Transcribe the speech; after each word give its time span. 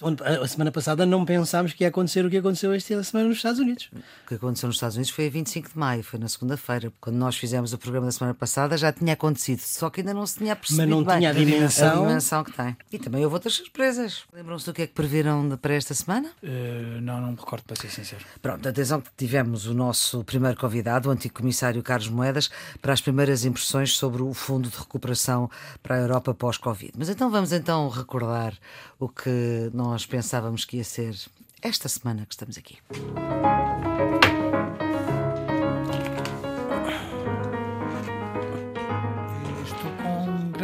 A 0.00 0.46
semana 0.46 0.70
passada 0.70 1.04
não 1.04 1.24
pensámos 1.24 1.72
que 1.72 1.82
ia 1.82 1.88
acontecer 1.88 2.24
o 2.24 2.30
que 2.30 2.36
aconteceu 2.36 2.72
esta 2.72 3.02
semana 3.02 3.28
nos 3.28 3.38
Estados 3.38 3.58
Unidos. 3.58 3.90
O 4.24 4.28
que 4.28 4.34
aconteceu 4.34 4.68
nos 4.68 4.76
Estados 4.76 4.94
Unidos 4.96 5.10
foi 5.10 5.26
a 5.26 5.30
25 5.30 5.70
de 5.70 5.78
maio, 5.78 6.04
foi 6.04 6.20
na 6.20 6.28
segunda-feira. 6.28 6.92
Quando 7.00 7.16
nós 7.16 7.36
fizemos 7.36 7.72
o 7.72 7.78
programa 7.78 8.06
da 8.06 8.12
semana 8.12 8.32
passada 8.32 8.76
já 8.76 8.92
tinha 8.92 9.14
acontecido, 9.14 9.58
só 9.58 9.90
que 9.90 10.00
ainda 10.00 10.14
não 10.14 10.24
se 10.24 10.38
tinha 10.38 10.54
percebido. 10.54 10.88
Mas 10.88 10.96
não 10.96 11.04
bem 11.04 11.18
tinha 11.18 11.30
a 11.30 11.32
dimensão. 11.32 12.04
a 12.04 12.06
dimensão 12.06 12.44
que 12.44 12.52
tem. 12.52 12.76
E 12.92 12.98
também 12.98 13.24
houve 13.24 13.34
outras 13.34 13.54
surpresas. 13.54 14.22
Lembram-se 14.32 14.66
do 14.66 14.72
que 14.72 14.82
é 14.82 14.86
que 14.86 14.94
previram 14.94 15.58
para 15.60 15.74
esta 15.74 15.92
semana? 15.94 16.30
Uh, 16.42 17.00
não, 17.00 17.20
não 17.20 17.32
me 17.32 17.36
recordo, 17.36 17.64
para 17.64 17.76
ser 17.76 17.90
sincero. 17.90 18.24
Pronto, 18.40 18.68
atenção 18.68 19.00
que 19.00 19.10
tivemos 19.16 19.66
o 19.66 19.74
nosso 19.74 20.22
primeiro 20.22 20.56
convidado, 20.56 21.08
o 21.08 21.12
antigo 21.12 21.34
comissário 21.34 21.82
Carlos 21.82 22.08
Moedas, 22.08 22.48
para 22.80 22.92
as 22.92 23.00
primeiras 23.00 23.44
impressões 23.44 23.96
sobre 23.96 24.22
o 24.22 24.32
Fundo 24.32 24.68
de 24.68 24.76
Recuperação 24.76 25.50
para 25.82 25.96
a 25.96 25.98
Europa 25.98 26.32
pós-Covid. 26.32 26.92
Mas 26.96 27.08
então 27.08 27.30
vamos 27.30 27.50
então 27.52 27.88
recordar 27.88 28.54
o 29.00 29.08
que 29.08 29.70
nós 29.72 29.87
pensávamos 30.06 30.64
que 30.64 30.78
ia 30.78 30.84
ser 30.84 31.14
esta 31.62 31.88
semana 31.88 32.24
que 32.26 32.32
estamos 32.32 32.56
aqui. 32.56 32.78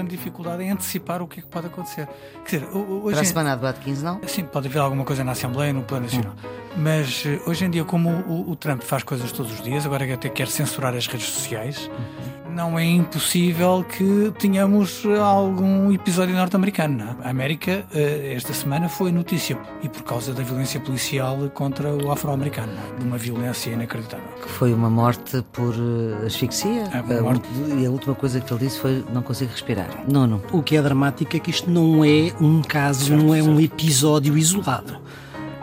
Grande 0.05 0.17
dificuldade 0.17 0.63
em 0.63 0.71
antecipar 0.71 1.23
o 1.23 1.27
que 1.27 1.41
é 1.41 1.43
que 1.43 1.49
pode 1.49 1.67
acontecer. 1.67 2.09
Quer 2.47 2.61
dizer, 2.61 2.69
hoje 2.77 3.15
Para 3.15 3.21
a 3.21 3.25
semana 3.25 3.73
de 3.73 3.81
15, 3.81 4.05
não? 4.05 4.21
Sim, 4.27 4.45
pode 4.45 4.69
haver 4.69 4.79
alguma 4.79 5.05
coisa 5.05 5.25
na 5.25 5.33
Assembleia, 5.33 5.73
no 5.73 5.83
Plano 5.83 6.05
Nacional. 6.05 6.33
Hum. 6.33 6.49
Mas 6.77 7.25
eh, 7.27 7.41
hoje 7.47 7.65
em 7.65 7.71
dia, 7.71 7.85
como 7.85 8.11
o, 8.11 8.51
o, 8.51 8.57
Trump 8.57 8.83
faz 8.83 9.03
coisas 9.03 9.33
todos 9.33 9.53
os 9.53 9.63
dias, 9.63 9.87
agora 9.87 10.13
até 10.13 10.29
quer 10.29 10.49
censurar 10.49 10.95
as 10.95 11.07
redes 11.07 11.29
sociais. 11.29 11.89
Uhum 11.89 12.45
não 12.55 12.79
é 12.79 12.85
impossível 12.85 13.85
que 13.85 14.33
tenhamos 14.39 15.05
algum 15.21 15.93
episódio 15.93 16.35
norte-americano. 16.37 17.17
É? 17.21 17.27
A 17.27 17.31
América, 17.31 17.85
eh, 17.93 18.33
esta 18.35 18.53
semana, 18.53 18.89
foi 18.89 19.11
notícia 19.11 19.59
e 19.83 19.89
por 19.89 20.03
causa 20.05 20.33
da 20.33 20.43
violência 20.43 20.81
policial 20.81 21.51
contra 21.53 21.93
o 21.93 22.13
afro-americano, 22.13 22.73
é? 22.73 22.99
de 23.01 23.05
uma 23.05 23.19
violência 23.19 23.71
inacreditável. 23.71 24.29
Que 24.41 24.49
foi 24.49 24.73
uma 24.73 24.89
morte 24.89 25.43
por 25.53 25.75
eh, 25.75 26.27
asfixia? 26.27 26.85
É, 26.93 27.21
morte... 27.21 27.49
E 27.77 27.85
a 27.85 27.91
última 27.91 28.15
coisa 28.15 28.41
que 28.41 28.53
ele 28.53 28.65
disse 28.65 28.79
foi: 28.79 29.05
não 29.13 29.23
consigo 29.23 29.51
respirar. 29.51 29.89
Nono. 30.07 30.43
O 30.53 30.63
que 30.63 30.77
é 30.77 30.83
dramático 30.83 31.37
é 31.37 31.41
que 31.41 31.51
isto 31.51 31.71
não 31.71 32.05
é 32.05 32.33
um 32.41 32.63
caso, 32.63 33.07
certo, 33.07 33.23
não 33.23 33.35
é 33.35 33.43
certo. 33.43 33.55
um 33.55 33.61
episódio 33.61 34.37
isolado 34.37 35.05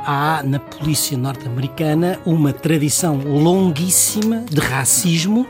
há 0.05 0.41
na 0.43 0.59
polícia 0.59 1.17
norte-americana 1.17 2.19
uma 2.25 2.51
tradição 2.51 3.17
longuíssima 3.17 4.43
de 4.49 4.59
racismo 4.59 5.45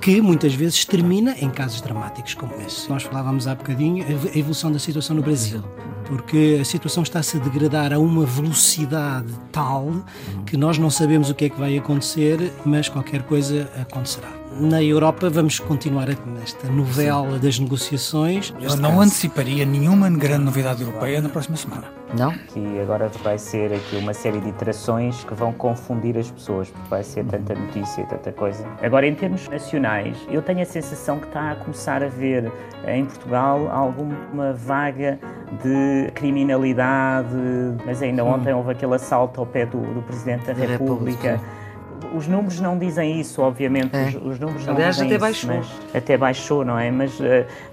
que 0.00 0.20
muitas 0.20 0.54
vezes 0.54 0.84
termina 0.84 1.34
em 1.40 1.50
casos 1.50 1.80
dramáticos 1.80 2.34
como 2.34 2.54
esse. 2.66 2.88
Nós 2.88 3.02
falávamos 3.02 3.46
há 3.46 3.54
bocadinho 3.54 4.04
a 4.04 4.38
evolução 4.38 4.70
da 4.70 4.78
situação 4.78 5.16
no 5.16 5.22
Brasil. 5.22 5.62
Porque 6.06 6.58
a 6.60 6.64
situação 6.64 7.02
está-se 7.02 7.36
a 7.36 7.40
degradar 7.40 7.92
a 7.92 7.98
uma 7.98 8.24
velocidade 8.24 9.32
tal 9.50 9.92
que 10.46 10.56
nós 10.56 10.78
não 10.78 10.90
sabemos 10.90 11.30
o 11.30 11.34
que 11.34 11.46
é 11.46 11.48
que 11.48 11.58
vai 11.58 11.76
acontecer, 11.76 12.52
mas 12.64 12.88
qualquer 12.88 13.22
coisa 13.22 13.68
acontecerá 13.80 14.46
na 14.60 14.82
Europa 14.82 15.28
vamos 15.28 15.58
continuar 15.58 16.08
nesta 16.26 16.68
novela 16.68 17.34
Sim. 17.34 17.38
das 17.40 17.58
negociações. 17.58 18.54
Eu 18.60 18.76
não 18.76 19.00
anteciparia 19.00 19.66
nenhuma 19.66 20.08
grande 20.10 20.44
novidade 20.44 20.82
europeia 20.82 21.20
na 21.20 21.28
próxima 21.28 21.56
semana. 21.56 21.95
Não? 22.16 22.32
Que 22.32 22.80
agora 22.80 23.08
vai 23.22 23.38
ser 23.38 23.72
aqui 23.72 23.96
uma 23.96 24.14
série 24.14 24.40
de 24.40 24.48
iterações 24.48 25.22
que 25.24 25.34
vão 25.34 25.52
confundir 25.52 26.16
as 26.16 26.30
pessoas, 26.30 26.70
porque 26.70 26.88
vai 26.88 27.02
ser 27.02 27.24
tanta 27.24 27.54
notícia 27.54 28.02
e 28.02 28.06
tanta 28.06 28.32
coisa. 28.32 28.66
Agora, 28.82 29.06
em 29.06 29.14
termos 29.14 29.48
nacionais, 29.48 30.16
eu 30.30 30.42
tenho 30.42 30.62
a 30.62 30.64
sensação 30.64 31.18
que 31.18 31.26
está 31.26 31.52
a 31.52 31.56
começar 31.56 32.02
a 32.02 32.08
ver 32.08 32.50
em 32.86 33.04
Portugal 33.04 33.68
alguma 33.70 34.52
vaga 34.52 35.18
de 35.62 36.10
criminalidade, 36.12 37.28
mas 37.84 38.02
ainda 38.02 38.24
ontem 38.24 38.52
houve 38.52 38.72
aquele 38.72 38.94
assalto 38.94 39.40
ao 39.40 39.46
pé 39.46 39.66
do, 39.66 39.78
do 39.78 40.02
Presidente 40.02 40.46
da, 40.46 40.52
da 40.52 40.66
República. 40.66 41.32
República 41.32 41.65
os 42.14 42.26
números 42.26 42.60
não 42.60 42.78
dizem 42.78 43.20
isso, 43.20 43.42
obviamente. 43.42 43.94
É. 43.94 44.08
Os, 44.08 44.14
os, 44.14 44.38
números 44.38 44.66
não 44.66 44.74
Aliás, 44.74 44.96
dizem 44.96 45.14
até 45.14 45.14
isso, 45.14 45.46
baixou. 45.46 45.56
Mas, 45.56 45.94
até 45.94 46.16
baixou, 46.16 46.64
não 46.64 46.78
é? 46.78 46.90
Mas 46.90 47.18
uh, 47.20 47.24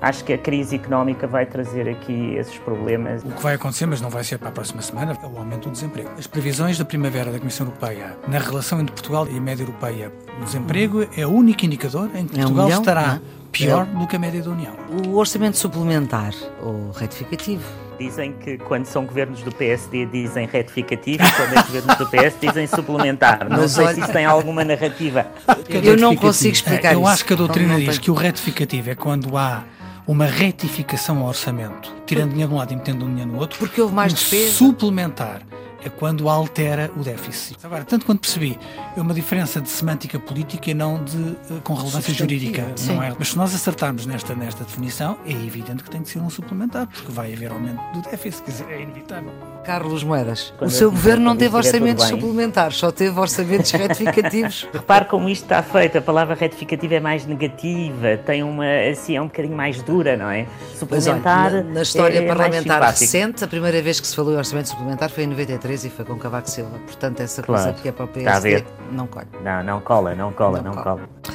acho 0.02 0.24
que 0.24 0.34
a 0.34 0.38
crise 0.38 0.76
económica 0.76 1.28
vai 1.28 1.46
trazer 1.46 1.90
aqui 1.90 2.36
esses 2.36 2.58
problemas. 2.60 3.24
O 3.24 3.32
que 3.32 3.42
vai 3.42 3.56
acontecer, 3.56 3.86
mas 3.86 4.02
não 4.02 4.10
vai 4.10 4.24
ser 4.24 4.38
para 4.38 4.50
a 4.50 4.52
próxima 4.52 4.82
semana, 4.82 5.18
é 5.22 5.26
o 5.26 5.38
aumento 5.38 5.70
do 5.70 5.72
desemprego. 5.72 6.10
As 6.18 6.28
previsões 6.28 6.78
da 6.78 6.86
primavera 6.86 7.32
da 7.32 7.40
Comissão 7.40 7.68
Europeia 7.68 8.18
na 8.28 8.40
relação 8.40 8.80
entre 8.80 8.94
Portugal 8.94 9.28
e 9.28 9.38
a 9.38 9.42
média 9.42 9.64
europeia 9.64 10.12
o 10.40 10.46
desemprego 10.46 11.08
é 11.16 11.26
o 11.26 11.30
único 11.30 11.66
indicador 11.66 12.10
em 12.16 12.26
que 12.26 12.36
Portugal 12.36 12.46
é 12.46 12.48
um 12.48 12.66
milhão, 12.66 12.80
estará 12.80 13.22
pior 13.54 13.88
é. 13.90 14.00
do 14.00 14.08
que 14.08 14.16
a 14.16 14.20
média 14.20 14.42
da 14.42 14.50
União. 14.50 14.76
O 15.08 15.16
orçamento 15.16 15.58
suplementar 15.58 16.34
ou 16.62 16.92
retificativo 16.92 17.64
Dizem 18.00 18.34
que 18.34 18.58
quando 18.58 18.86
são 18.86 19.06
governos 19.06 19.42
do 19.44 19.52
PSD 19.52 20.08
dizem 20.08 20.48
retificativo 20.48 21.24
e 21.24 21.32
quando 21.32 21.58
é 21.58 21.64
governos 21.64 21.96
do 21.96 22.08
PS 22.08 22.36
dizem 22.42 22.68
suplementar. 22.68 23.46
Não 23.48 23.58
Mas 23.60 23.72
sei 23.72 23.86
olha... 23.86 23.94
se 23.94 24.02
isso 24.02 24.12
tem 24.12 24.26
alguma 24.26 24.66
narrativa. 24.66 25.28
Eu 25.70 25.96
não 25.98 26.16
consigo 26.16 26.54
explicar 26.54 26.94
Eu 26.94 27.02
isso. 27.02 27.10
acho 27.10 27.26
que 27.26 27.34
a 27.34 27.36
doutrina 27.36 27.80
diz 27.80 27.98
que 28.00 28.10
o 28.10 28.14
retificativo 28.14 28.90
é 28.90 28.96
quando 28.96 29.38
há 29.38 29.64
uma 30.08 30.26
retificação 30.26 31.20
ao 31.20 31.28
orçamento, 31.28 31.94
tirando 32.06 32.32
dinheiro 32.32 32.50
de 32.50 32.56
um 32.56 32.58
lado 32.58 32.74
e 32.74 32.76
metendo 32.76 33.06
dinheiro 33.06 33.32
no 33.32 33.40
outro. 33.40 33.60
Porque 33.60 33.80
houve 33.80 33.94
mais 33.94 34.14
despesa. 34.14 34.52
Suplementar 34.54 35.42
é 35.84 35.90
quando 35.90 36.30
altera 36.30 36.92
o 36.96 37.04
déficit. 37.04 37.58
Agora, 37.64 37.84
tanto 37.84 38.06
quanto 38.06 38.22
percebi, 38.22 38.58
é 38.96 39.02
uma 39.02 39.14
diferença 39.14 39.60
de 39.60 39.70
semântica 39.70 40.20
política 40.20 40.72
e 40.72 40.74
não 40.74 41.04
de, 41.04 41.36
eh, 41.52 41.60
com 41.64 41.74
relevância 41.74 42.14
jurídica. 42.14 42.66
Não 42.88 43.04
é? 43.04 43.14
Mas 43.18 43.30
se 43.30 43.38
nós 43.38 43.54
acertarmos 43.54 44.06
nesta, 44.06 44.34
nesta 44.36 44.64
definição, 44.64 45.18
é 45.26 45.32
evidente 45.32 45.84
que 45.84 45.90
tem 45.90 46.02
que 46.02 46.10
ser 46.10 46.20
um 46.20 46.30
suplementar, 46.30 46.88
porque 46.88 47.12
vai 47.12 47.34
haver 47.34 47.52
aumento 47.52 47.82
do 47.94 48.02
déficit, 48.10 48.44
quer 48.44 48.52
dizer, 48.52 48.66
é 48.70 48.82
inevitável. 48.82 49.32
Carlos 49.64 50.04
Moedas, 50.04 50.54
quando 50.58 50.70
o 50.70 50.74
seu 50.74 50.92
governo 50.92 51.24
não 51.24 51.38
teve 51.38 51.56
orçamentos 51.56 52.06
suplementares, 52.06 52.78
só 52.78 52.92
teve 52.92 53.18
orçamentos 53.20 53.72
retificativos. 53.72 54.68
Repare 54.74 55.06
como 55.06 55.30
isto 55.30 55.44
está 55.44 55.64
feito, 55.64 55.98
a 55.98 56.02
palavra 56.02 56.36
retificativa 56.36 56.96
é 56.96 57.00
mais 57.00 57.26
negativa, 57.26 58.18
tem 58.26 58.44
uma, 58.44 58.66
assim, 58.92 59.16
é 59.16 59.22
um 59.22 59.28
bocadinho 59.28 59.56
mais 59.56 59.82
dura, 59.82 60.18
não 60.18 60.30
é? 60.30 60.46
Suplementar. 60.78 61.54
Olha, 61.54 61.64
na, 61.64 61.70
na, 61.72 61.82
história 61.82 62.20
é, 62.20 62.24
é 62.24 62.28
parlamentar 62.28 62.82
recente, 62.82 63.44
a 63.44 63.48
primeira 63.48 63.82
vez 63.82 64.00
que 64.00 64.08
se 64.08 64.16
falou 64.16 64.34
em 64.34 64.38
orçamento 64.38 64.70
suplementar 64.70 65.10
foi 65.10 65.24
em 65.24 65.28
93 65.28 65.73
e 65.84 65.90
foi 65.90 66.06
com 66.06 66.18
Cavaco 66.18 66.50
Silva. 66.50 66.78
Portanto, 66.86 67.22
essa 67.22 67.42
claro. 67.42 67.64
coisa 67.64 67.82
que 67.82 67.90
é 67.90 67.92
para 67.92 68.06
o 68.06 68.08
PSD 68.08 68.64
não 68.92 69.08
cola. 69.08 69.26
Não, 69.44 69.64
não 69.64 69.82
cola, 69.82 70.16
não 70.16 70.32
cola, 70.32 70.62
não, 70.62 70.74
não 70.74 70.84
cola. 70.84 71.08
cola. 71.24 71.33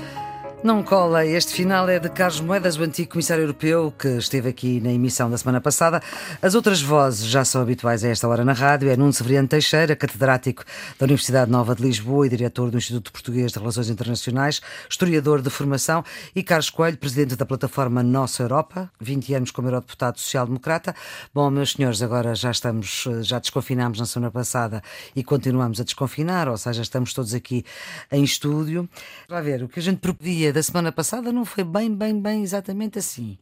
Não 0.60 0.82
cola. 0.82 1.24
Este 1.24 1.54
final 1.54 1.88
é 1.88 2.00
de 2.00 2.08
Carlos 2.08 2.40
Moedas, 2.40 2.76
o 2.76 2.82
antigo 2.82 3.10
comissário 3.10 3.44
europeu 3.44 3.94
que 3.96 4.08
esteve 4.08 4.48
aqui 4.48 4.80
na 4.80 4.90
emissão 4.92 5.30
da 5.30 5.38
semana 5.38 5.60
passada. 5.60 6.02
As 6.42 6.56
outras 6.56 6.82
vozes 6.82 7.28
já 7.28 7.44
são 7.44 7.62
habituais 7.62 8.02
a 8.02 8.08
esta 8.08 8.26
hora 8.26 8.44
na 8.44 8.54
rádio. 8.54 8.90
É 8.90 8.96
Nuno 8.96 9.12
Severiano 9.12 9.46
Teixeira, 9.46 9.94
catedrático 9.94 10.64
da 10.98 11.04
Universidade 11.04 11.48
Nova 11.48 11.76
de 11.76 11.82
Lisboa 11.82 12.26
e 12.26 12.30
diretor 12.30 12.72
do 12.72 12.76
Instituto 12.76 13.12
Português 13.12 13.52
de 13.52 13.58
Relações 13.60 13.88
Internacionais, 13.88 14.60
historiador 14.90 15.42
de 15.42 15.48
formação, 15.48 16.04
e 16.34 16.42
Carlos 16.42 16.70
Coelho, 16.70 16.98
presidente 16.98 17.36
da 17.36 17.46
plataforma 17.46 18.02
Nossa 18.02 18.42
Europa, 18.42 18.90
20 19.00 19.34
anos 19.34 19.50
como 19.52 19.68
eurodeputado 19.68 20.18
social-democrata. 20.18 20.92
Bom, 21.32 21.48
meus 21.50 21.70
senhores, 21.70 22.02
agora 22.02 22.34
já 22.34 22.50
estamos, 22.50 23.06
já 23.22 23.38
desconfinámos 23.38 24.00
na 24.00 24.06
semana 24.06 24.32
passada 24.32 24.82
e 25.14 25.22
continuamos 25.22 25.80
a 25.80 25.84
desconfinar, 25.84 26.48
ou 26.48 26.56
seja, 26.56 26.82
estamos 26.82 27.14
todos 27.14 27.32
aqui 27.32 27.64
em 28.10 28.24
estúdio. 28.24 28.88
Vai 29.28 29.40
ver, 29.40 29.62
o 29.62 29.68
que 29.68 29.78
a 29.78 29.82
gente 29.82 30.00
propia 30.48 30.52
da 30.52 30.62
semana 30.62 30.92
passada 30.92 31.32
não 31.32 31.44
foi 31.44 31.64
bem, 31.64 31.94
bem, 31.94 32.20
bem 32.20 32.42
exatamente 32.42 32.98
assim. 32.98 33.38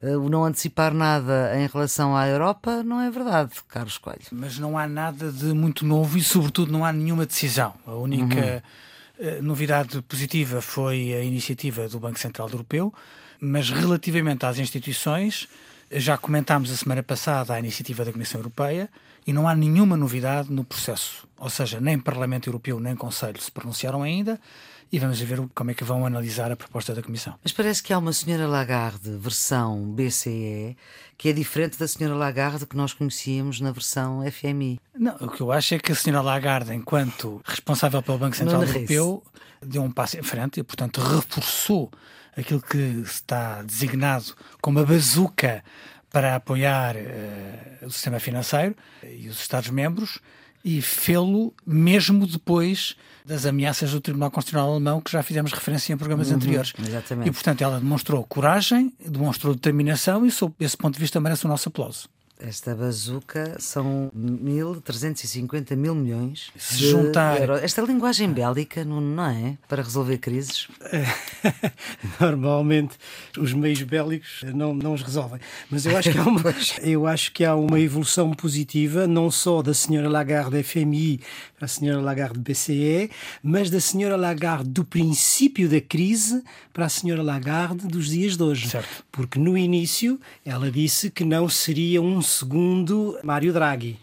Eh, 0.00 0.16
o 0.16 0.28
não 0.28 0.44
antecipar 0.44 0.94
nada 0.94 1.52
em 1.56 1.66
relação 1.66 2.16
à 2.16 2.26
Europa 2.26 2.82
não 2.82 3.00
é 3.00 3.10
verdade, 3.10 3.52
Carlos 3.68 3.98
Coelho. 3.98 4.22
Mas 4.32 4.58
não 4.58 4.78
há 4.78 4.86
nada 4.86 5.30
de 5.30 5.46
muito 5.46 5.84
novo 5.84 6.16
e, 6.16 6.22
sobretudo, 6.22 6.72
não 6.72 6.84
há 6.84 6.92
nenhuma 6.92 7.26
decisão. 7.26 7.74
A 7.86 7.94
única 7.94 8.36
uhum. 8.36 8.88
Eh, 9.20 9.42
novidade 9.42 10.00
positiva 10.02 10.60
foi 10.60 11.12
a 11.12 11.24
iniciativa 11.24 11.88
do 11.88 11.98
Banco 11.98 12.20
Central 12.20 12.48
Europeu, 12.48 12.94
mas 13.40 13.68
relativamente 13.68 14.46
às 14.46 14.60
instituições, 14.60 15.48
já 15.90 16.16
comentámos 16.16 16.70
a 16.70 16.76
semana 16.76 17.02
passada 17.02 17.52
a 17.52 17.58
iniciativa 17.58 18.04
da 18.04 18.12
Comissão 18.12 18.38
Europeia 18.38 18.88
e 19.26 19.32
não 19.32 19.48
há 19.48 19.56
nenhuma 19.56 19.96
novidade 19.96 20.52
no 20.52 20.62
processo. 20.62 21.26
Ou 21.36 21.50
seja, 21.50 21.80
nem 21.80 21.98
Parlamento 21.98 22.48
Europeu 22.48 22.78
nem 22.78 22.94
Conselho 22.94 23.40
se 23.40 23.50
pronunciaram 23.50 24.04
ainda 24.04 24.38
e 24.90 24.98
vamos 24.98 25.20
ver 25.20 25.40
como 25.54 25.70
é 25.70 25.74
que 25.74 25.84
vão 25.84 26.06
analisar 26.06 26.50
a 26.50 26.56
proposta 26.56 26.94
da 26.94 27.02
Comissão. 27.02 27.34
Mas 27.42 27.52
parece 27.52 27.82
que 27.82 27.92
há 27.92 27.98
uma 27.98 28.12
senhora 28.12 28.46
Lagarde 28.46 29.10
versão 29.18 29.92
BCE 29.92 30.76
que 31.16 31.28
é 31.28 31.32
diferente 31.32 31.76
da 31.78 31.88
senhora 31.88 32.14
Lagarde 32.14 32.64
que 32.64 32.76
nós 32.76 32.92
conhecíamos 32.92 33.60
na 33.60 33.72
versão 33.72 34.22
FMI. 34.30 34.80
Não, 34.96 35.16
o 35.16 35.28
que 35.28 35.40
eu 35.40 35.50
acho 35.50 35.74
é 35.74 35.78
que 35.78 35.90
a 35.90 35.94
senhora 35.94 36.22
Lagarde, 36.22 36.72
enquanto 36.72 37.42
responsável 37.44 38.00
pelo 38.02 38.18
Banco 38.18 38.36
Central 38.36 38.62
Europeu, 38.62 39.22
deu 39.60 39.82
um 39.82 39.90
passo 39.90 40.16
em 40.16 40.22
frente 40.22 40.60
e, 40.60 40.62
portanto, 40.62 41.00
reforçou 41.00 41.90
aquilo 42.36 42.62
que 42.62 43.02
está 43.04 43.62
designado 43.62 44.32
como 44.60 44.78
a 44.78 44.84
bazuca 44.84 45.64
para 46.10 46.36
apoiar 46.36 46.94
uh, 46.96 47.86
o 47.86 47.90
sistema 47.90 48.20
financeiro 48.20 48.76
e 49.02 49.28
os 49.28 49.40
Estados-membros 49.40 50.20
e 50.68 50.82
fê-lo 50.82 51.54
mesmo 51.66 52.26
depois 52.26 52.94
das 53.24 53.46
ameaças 53.46 53.90
do 53.90 54.02
Tribunal 54.02 54.30
Constitucional 54.30 54.70
Alemão, 54.70 55.00
que 55.00 55.10
já 55.10 55.22
fizemos 55.22 55.50
referência 55.50 55.94
em 55.94 55.96
programas 55.96 56.28
uhum, 56.28 56.36
anteriores. 56.36 56.74
Exatamente. 56.78 57.26
E, 57.26 57.32
portanto, 57.32 57.62
ela 57.62 57.80
demonstrou 57.80 58.22
coragem, 58.24 58.92
demonstrou 59.02 59.54
determinação 59.54 60.26
e, 60.26 60.30
sob 60.30 60.54
esse 60.60 60.76
ponto 60.76 60.92
de 60.92 61.00
vista, 61.00 61.18
merece 61.18 61.46
o 61.46 61.48
nosso 61.48 61.70
aplauso. 61.70 62.06
Esta 62.40 62.72
bazuca 62.72 63.56
são 63.58 64.12
1.350 64.16 65.74
mil 65.74 65.94
milhões. 65.94 66.50
Se 66.56 66.76
juntar- 66.88 67.40
euros. 67.40 67.62
Esta 67.62 67.82
linguagem 67.82 68.32
bélica, 68.32 68.84
não, 68.84 69.00
não 69.00 69.26
é? 69.26 69.58
Para 69.68 69.82
resolver 69.82 70.18
crises. 70.18 70.68
Normalmente 72.20 72.96
os 73.36 73.52
meios 73.52 73.82
bélicos 73.82 74.44
não, 74.54 74.72
não 74.72 74.94
os 74.94 75.02
resolvem. 75.02 75.40
Mas 75.68 75.84
eu 75.84 75.96
acho, 75.96 76.12
que 76.12 76.18
há 76.18 76.22
uma, 76.22 76.42
eu 76.82 77.06
acho 77.06 77.32
que 77.32 77.44
há 77.44 77.56
uma 77.56 77.80
evolução 77.80 78.32
positiva, 78.32 79.06
não 79.06 79.30
só 79.30 79.60
da 79.60 79.74
senhora 79.74 80.08
Lagarde 80.08 80.62
FMI 80.62 81.20
para 81.56 81.64
a 81.64 81.68
senhora 81.68 82.00
Lagarde 82.00 82.38
BCE, 82.38 83.10
mas 83.42 83.68
da 83.68 83.80
senhora 83.80 84.16
Lagarde 84.16 84.68
do 84.68 84.84
princípio 84.84 85.68
da 85.68 85.80
crise 85.80 86.42
para 86.72 86.86
a 86.86 86.88
senhora 86.88 87.22
Lagarde 87.22 87.86
dos 87.88 88.08
dias 88.08 88.36
de 88.36 88.42
hoje. 88.44 88.68
Certo. 88.68 89.04
Porque 89.10 89.38
no 89.40 89.58
início 89.58 90.20
ela 90.44 90.70
disse 90.70 91.10
que 91.10 91.24
não 91.24 91.48
seria 91.48 92.00
um 92.00 92.22
segundo 92.28 93.18
Mário 93.24 93.52
Draghi. 93.52 93.98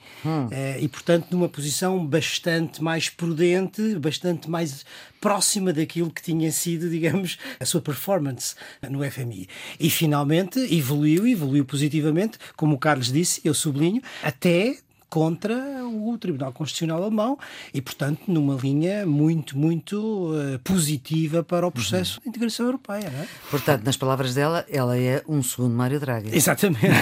Eh, 0.51 0.79
e, 0.81 0.87
portanto, 0.87 1.27
numa 1.31 1.47
posição 1.47 2.05
bastante 2.05 2.83
mais 2.83 3.09
prudente, 3.09 3.95
bastante 3.95 4.49
mais 4.49 4.85
próxima 5.21 5.71
daquilo 5.71 6.11
que 6.11 6.21
tinha 6.21 6.51
sido, 6.51 6.89
digamos, 6.89 7.37
a 7.59 7.65
sua 7.65 7.81
performance 7.81 8.55
no 8.89 9.03
FMI. 9.03 9.47
E 9.79 9.89
finalmente 9.89 10.59
evoluiu, 10.75 11.27
evoluiu 11.27 11.65
positivamente, 11.65 12.37
como 12.55 12.75
o 12.75 12.79
Carlos 12.79 13.11
disse, 13.11 13.41
eu 13.43 13.53
sublinho, 13.53 14.01
até 14.23 14.77
contra 15.09 15.55
o 15.85 16.17
Tribunal 16.17 16.51
Constitucional 16.51 17.03
Alemão 17.03 17.37
e, 17.73 17.81
portanto, 17.81 18.21
numa 18.27 18.55
linha 18.55 19.05
muito, 19.05 19.57
muito 19.57 20.33
eh, 20.35 20.59
positiva 20.63 21.43
para 21.43 21.65
o 21.65 21.71
processo 21.71 22.21
de 22.21 22.29
integração 22.29 22.65
europeia. 22.65 23.07
É? 23.07 23.27
Portanto, 23.49 23.83
nas 23.83 23.97
palavras 23.97 24.33
dela, 24.33 24.65
ela 24.69 24.97
é 24.97 25.23
um 25.27 25.41
segundo 25.41 25.73
Mário 25.73 25.99
Draghi. 25.99 26.35
Exatamente. 26.35 26.85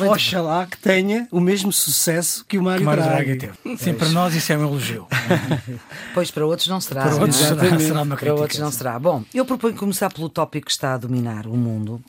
Oxalá 0.00 0.66
que 0.66 0.78
tenha 0.78 1.26
o 1.30 1.40
mesmo 1.40 1.72
sucesso 1.72 2.44
que 2.46 2.58
o 2.58 2.62
Mário, 2.62 2.80
Que 2.80 2.84
Mário 2.86 3.02
Draghi. 3.02 3.34
Draghi 3.36 3.52
teve. 3.64 3.76
Sim, 3.78 3.94
para 3.94 4.08
nós 4.10 4.34
isso 4.34 4.52
é 4.52 4.58
um 4.58 4.62
elogio. 4.62 5.06
Pois 6.14 6.30
para 6.30 6.44
outros 6.44 6.68
não 6.68 6.80
será. 6.80 7.02
Para 7.02 7.12
não 7.12 7.20
outros 7.20 7.40
é? 7.40 7.48
será, 7.48 7.78
será 7.78 8.02
uma 8.02 8.16
Para 8.16 8.34
outros 8.34 8.58
não 8.58 8.70
será. 8.70 8.98
Bom, 8.98 9.24
eu 9.32 9.44
proponho 9.44 9.74
começar 9.74 10.12
pelo 10.12 10.28
tópico 10.28 10.66
que 10.66 10.72
está 10.72 10.94
a 10.94 10.98
dominar 10.98 11.46
o 11.46 11.56
mundo. 11.56 12.02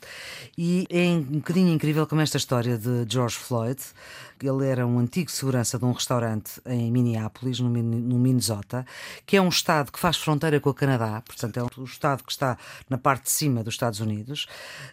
E 0.56 0.86
é 0.90 1.04
um 1.06 1.38
bocadinho 1.38 1.72
incrível 1.72 2.06
como 2.06 2.20
esta 2.20 2.36
história 2.36 2.76
de 2.76 3.04
George 3.08 3.36
Floyd. 3.36 3.80
Ele 4.42 4.66
era 4.66 4.86
um 4.86 4.98
antigo 4.98 5.30
segurança 5.30 5.78
de 5.78 5.84
um 5.84 5.92
restaurante 5.92 6.60
em 6.66 6.90
Minneapolis, 6.90 7.60
no, 7.60 7.70
Min- 7.70 7.82
no 7.82 8.18
Minnesota, 8.18 8.86
que 9.24 9.36
é 9.36 9.40
um 9.40 9.48
estado 9.48 9.90
que 9.92 9.98
faz 9.98 10.16
fronteira 10.16 10.60
com 10.60 10.70
o 10.70 10.74
Canadá, 10.74 11.22
portanto, 11.26 11.58
é 11.58 11.62
um 11.80 11.84
estado 11.84 12.24
que 12.24 12.32
está 12.32 12.58
na 12.88 12.98
parte 12.98 13.24
de 13.24 13.30
cima 13.30 13.62
dos 13.62 13.74
Estados 13.74 14.00
Unidos. 14.00 14.46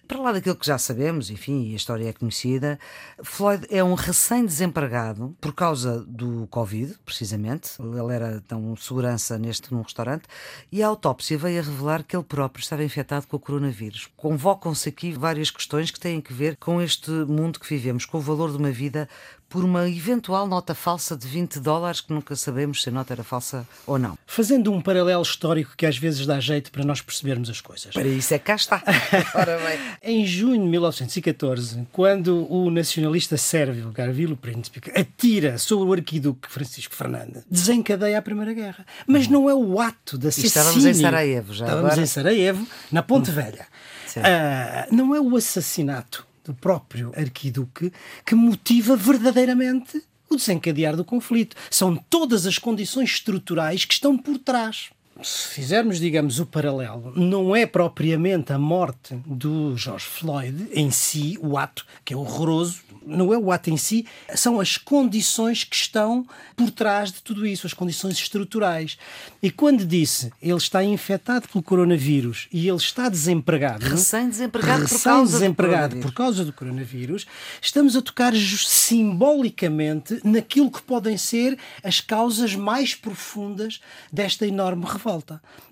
Para 0.08 0.20
lá 0.20 0.32
daquilo 0.32 0.56
que 0.56 0.66
já 0.66 0.78
sabemos, 0.78 1.30
enfim, 1.30 1.74
a 1.74 1.76
história 1.76 2.10
é 2.10 2.14
conhecida, 2.14 2.80
Floyd 3.24 3.66
é 3.70 3.84
um 3.84 3.94
recém-desempregado 3.94 5.36
por 5.40 5.54
causa 5.54 6.04
do 6.08 6.48
Covid, 6.48 6.98
precisamente. 7.06 7.72
Ele 7.80 8.14
era 8.14 8.36
então 8.36 8.76
segurança 8.76 9.38
neste 9.38 9.74
num 9.74 9.82
restaurante 9.82 10.24
e 10.72 10.82
a 10.82 10.88
autópsia 10.88 11.38
veio 11.38 11.60
a 11.60 11.64
revelar 11.64 12.04
que 12.04 12.16
ele 12.16 12.24
próprio 12.24 12.62
estava 12.62 12.84
infectado 12.84 13.28
com 13.28 13.38
o 13.38 13.40
coronavírus. 13.40 14.10
Convocam-se 14.18 14.90
aqui 14.90 15.12
várias 15.12 15.50
questões 15.50 15.92
que 15.92 16.00
têm 16.00 16.22
que 16.22 16.34
ver 16.34 16.56
com 16.58 16.82
este 16.82 17.12
mundo 17.12 17.60
que 17.60 17.68
vivemos, 17.68 18.06
com 18.06 18.18
o 18.18 18.22
valor 18.22 18.52
de 18.52 18.58
uma 18.58 18.72
vida 18.72 19.08
por 19.52 19.66
uma 19.66 19.88
eventual 19.90 20.48
nota 20.48 20.74
falsa 20.74 21.16
de 21.16 21.28
20 21.28 21.60
dólares 21.60 22.00
que 22.00 22.14
nunca 22.14 22.38
sabemos 22.38 22.82
se 22.82 22.88
a 22.88 22.92
nota 22.92 23.14
era 23.14 23.24
falsa 23.24 23.68
ou 23.86 24.00
não. 24.00 24.18
Fazendo 24.26 24.72
um 24.72 24.82
paralelo 24.82 25.22
histórico 25.22 25.74
que 25.76 25.86
às 25.86 25.98
vezes 25.98 26.26
dá 26.26 26.40
jeito 26.40 26.72
para 26.72 26.86
nós 26.86 27.02
percebermos 27.02 27.50
as 27.50 27.60
coisas. 27.60 27.94
Para 27.94 28.08
isso 28.08 28.34
é 28.34 28.40
cá 28.40 28.56
está. 28.56 28.82
Ora 29.36 29.60
bem. 29.60 29.78
Em 30.02 30.26
junho 30.26 30.64
de 30.64 30.70
1914, 30.70 31.86
quando 31.92 32.50
o 32.50 32.72
nacionalista 32.72 33.36
sérvio 33.36 33.92
Garvilo 33.92 34.38
Príncipe 34.38 34.82
atira 34.98 35.58
sobre 35.58 35.86
o 35.86 35.92
arquiduque 35.92 36.50
Francisco 36.50 36.96
Fernandes, 36.96 37.44
desencadeia 37.52 38.20
a 38.20 38.22
Primeira 38.22 38.54
Guerra. 38.54 38.86
Mas 39.06 39.28
não 39.28 39.50
é 39.50 39.54
o 39.54 39.82
ato 39.82 40.18
da 40.18 40.30
assassínio. 40.30 40.48
estávamos 40.48 40.86
em 40.86 40.94
Sarajevo 40.94 41.54
já 41.54 41.66
Estávamos 41.66 41.92
agora. 41.92 42.02
em 42.02 42.08
Sarajevo, 42.08 42.68
na 42.90 43.04
Ponte 43.04 43.30
Velha. 43.30 43.68
Certo. 44.08 44.26
Ah, 44.26 44.88
não 44.92 45.14
é 45.14 45.20
o 45.20 45.36
assassinato 45.36 46.31
do 46.44 46.54
próprio 46.54 47.12
arquiduque 47.16 47.92
que 48.26 48.36
motiva 48.36 48.96
verdadeiramente 48.96 50.04
o 50.30 50.36
desencadear 50.36 50.96
do 50.96 51.06
conflito. 51.06 51.56
São 51.70 51.96
todas 51.96 52.46
as 52.46 52.58
condições 52.58 53.12
estruturais 53.12 53.86
que 53.86 53.94
estão 53.94 54.18
por 54.18 54.38
trás. 54.38 54.90
Se 55.24 55.48
fizermos, 55.50 56.00
digamos, 56.00 56.40
o 56.40 56.46
paralelo, 56.46 57.14
não 57.16 57.56
é 57.56 57.66
propriamente 57.66 58.52
a 58.54 58.58
morte 58.58 59.16
do 59.26 59.76
George 59.78 60.06
Floyd 60.06 60.68
em 60.74 60.90
si, 60.90 61.38
o 61.42 61.58
ato, 61.58 61.86
que 62.04 62.14
é 62.14 62.18
horroroso, 62.18 62.82
não 63.06 63.34
é 63.34 63.38
o 63.38 63.52
ato 63.52 63.70
em 63.70 63.78
si, 63.78 64.06
são 64.36 64.60
as 64.60 64.78
condições 64.78 65.64
que 65.64 65.76
estão 65.76 66.26
por 66.56 66.70
trás 66.72 67.12
de 67.12 67.22
tudo 67.22 67.46
isso, 67.46 67.66
as 67.66 67.74
condições 67.74 68.18
estruturais. 68.18 68.98
E 69.42 69.50
quando 69.52 69.86
disse 69.86 70.32
ele 70.42 70.58
está 70.58 70.84
infectado 70.84 71.48
pelo 71.48 71.64
coronavírus 71.64 72.48
e 72.52 72.68
ele 72.68 72.78
está 72.78 73.10
desempregado, 73.10 73.86
Recém-desempregado 73.86 74.88
por 74.88 74.90
causa 74.90 75.00
do 75.00 75.02
recém-desempregado 75.08 75.96
coronavírus. 75.96 76.06
por 76.06 76.14
causa 76.14 76.46
do 76.46 76.54
coronavírus, 76.54 77.28
estamos 77.62 77.96
a 77.96 78.02
tocar 78.02 78.34
simbolicamente 78.36 80.20
naquilo 80.24 80.72
que 80.72 80.82
podem 80.82 81.18
ser 81.18 81.58
as 81.84 82.00
causas 82.00 82.56
mais 82.56 82.96
profundas 82.96 83.80
desta 84.12 84.48
enorme 84.48 84.86
revolta. 84.86 85.11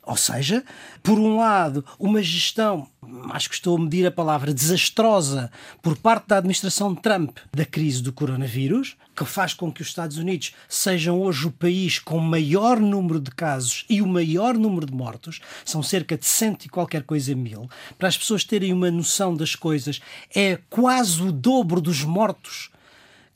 Ou 0.04 0.18
seja, 0.18 0.64
por 1.04 1.18
um 1.18 1.38
lado, 1.38 1.86
uma 2.00 2.22
gestão, 2.22 2.88
acho 3.32 3.48
que 3.48 3.56
estou 3.56 3.78
a 3.78 3.80
medir 3.80 4.06
a 4.06 4.12
palavra 4.12 4.54
desastrosa, 4.54 5.52
por 5.82 5.96
parte 5.98 6.28
da 6.28 6.38
administração 6.38 6.96
Trump 6.96 7.38
da 7.54 7.64
crise 7.64 8.02
do 8.02 8.12
coronavírus, 8.12 8.96
que 9.16 9.26
faz 9.26 9.54
com 9.54 9.72
que 9.72 9.82
os 9.82 9.88
Estados 9.90 10.18
Unidos 10.18 10.54
sejam 10.68 11.22
hoje 11.22 11.48
o 11.48 11.52
país 11.52 12.00
com 12.00 12.20
maior 12.20 12.80
número 12.80 13.20
de 13.20 13.32
casos 13.32 13.86
e 13.90 14.02
o 14.02 14.08
maior 14.08 14.56
número 14.56 14.86
de 14.86 14.94
mortos, 14.94 15.42
são 15.66 15.84
cerca 15.84 16.18
de 16.18 16.26
cento 16.26 16.66
e 16.66 16.70
qualquer 16.70 17.04
coisa 17.04 17.36
mil. 17.36 17.70
Para 17.98 18.08
as 18.08 18.18
pessoas 18.18 18.44
terem 18.44 18.74
uma 18.74 18.90
noção 18.90 19.36
das 19.36 19.56
coisas, 19.56 20.00
é 20.34 20.58
quase 20.70 21.22
o 21.22 21.32
dobro 21.32 21.82
dos 21.82 22.04
mortos 22.04 22.70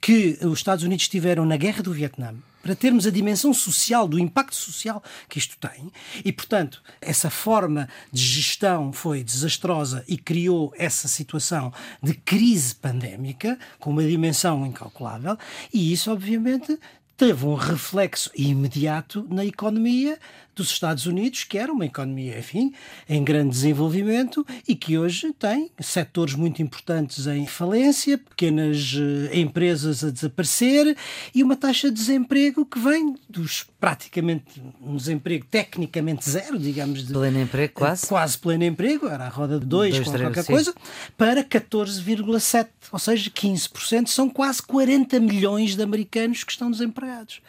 que 0.04 0.38
os 0.42 0.60
Estados 0.60 0.84
Unidos 0.84 1.08
tiveram 1.08 1.46
na 1.46 1.56
guerra 1.56 1.82
do 1.82 1.94
Vietnã, 1.94 2.36
para 2.62 2.76
termos 2.76 3.08
a 3.08 3.10
dimensão 3.10 3.54
social, 3.54 4.06
do 4.06 4.20
impacto 4.20 4.54
social 4.54 5.02
que 5.30 5.40
isto 5.40 5.56
tem. 5.58 5.90
E, 6.26 6.32
portanto, 6.34 6.84
essa 7.00 7.30
forma 7.30 7.88
de 8.12 8.22
gestão 8.22 8.92
foi 8.92 9.24
desastrosa 9.24 10.04
e 10.06 10.18
criou 10.18 10.74
essa 10.78 11.08
situação 11.08 11.72
de 12.02 12.14
crise 12.16 12.76
pandémica, 12.76 13.58
com 13.80 13.92
uma 13.92 14.04
dimensão 14.04 14.66
incalculável, 14.66 15.38
e 15.74 15.94
isso, 15.94 16.12
obviamente, 16.12 16.78
teve 17.16 17.46
um 17.46 17.56
reflexo 17.56 18.30
imediato 18.36 19.26
na 19.30 19.46
economia 19.46 20.20
dos 20.56 20.70
Estados 20.72 21.06
Unidos, 21.06 21.44
que 21.44 21.58
era 21.58 21.72
uma 21.72 21.86
economia, 21.86 22.38
enfim, 22.40 22.74
em 23.10 23.24
grande 23.24 23.50
desenvolvimento 23.52 24.46
e 24.68 24.76
que 24.76 24.98
hoje 24.98 25.34
tem 25.34 25.72
setores 25.80 26.34
muito 26.36 26.62
importantes 26.62 27.26
em 27.28 27.46
falência, 27.48 28.18
pequenas 28.18 28.94
eh, 29.32 29.40
empresas 29.40 30.04
a 30.04 30.10
desaparecer 30.12 30.96
e 31.34 31.42
uma 31.44 31.56
taxa 31.56 31.90
de 31.90 31.96
desemprego 31.96 32.66
que 32.66 32.80
vem 32.80 33.16
dos 33.30 33.66
praticamente 33.80 34.62
um 34.82 34.96
desemprego 34.96 35.46
tecnicamente 35.50 36.30
zero, 36.30 36.58
digamos, 36.58 37.06
de 37.06 37.12
Pleno 37.14 37.42
emprego, 37.42 37.74
quase. 37.74 38.08
quase 38.08 38.38
pleno 38.38 38.64
emprego, 38.64 39.08
era 39.08 39.26
a 39.26 39.30
roda 39.30 39.60
de 39.60 39.66
2 39.66 39.96
Dois, 39.98 40.08
qualquer 40.22 40.44
sim. 40.44 40.54
coisa, 40.54 40.74
para 41.18 41.44
14,7, 41.44 42.68
ou 42.92 43.00
seja, 43.00 43.30
15%, 43.30 44.08
são 44.08 44.30
quase 44.30 44.62
40 44.62 45.20
milhões 45.20 45.76
de 45.76 45.82
americanos 45.84 46.44
que 46.44 46.52
estão 46.52 46.72
desempregados. 46.72 47.42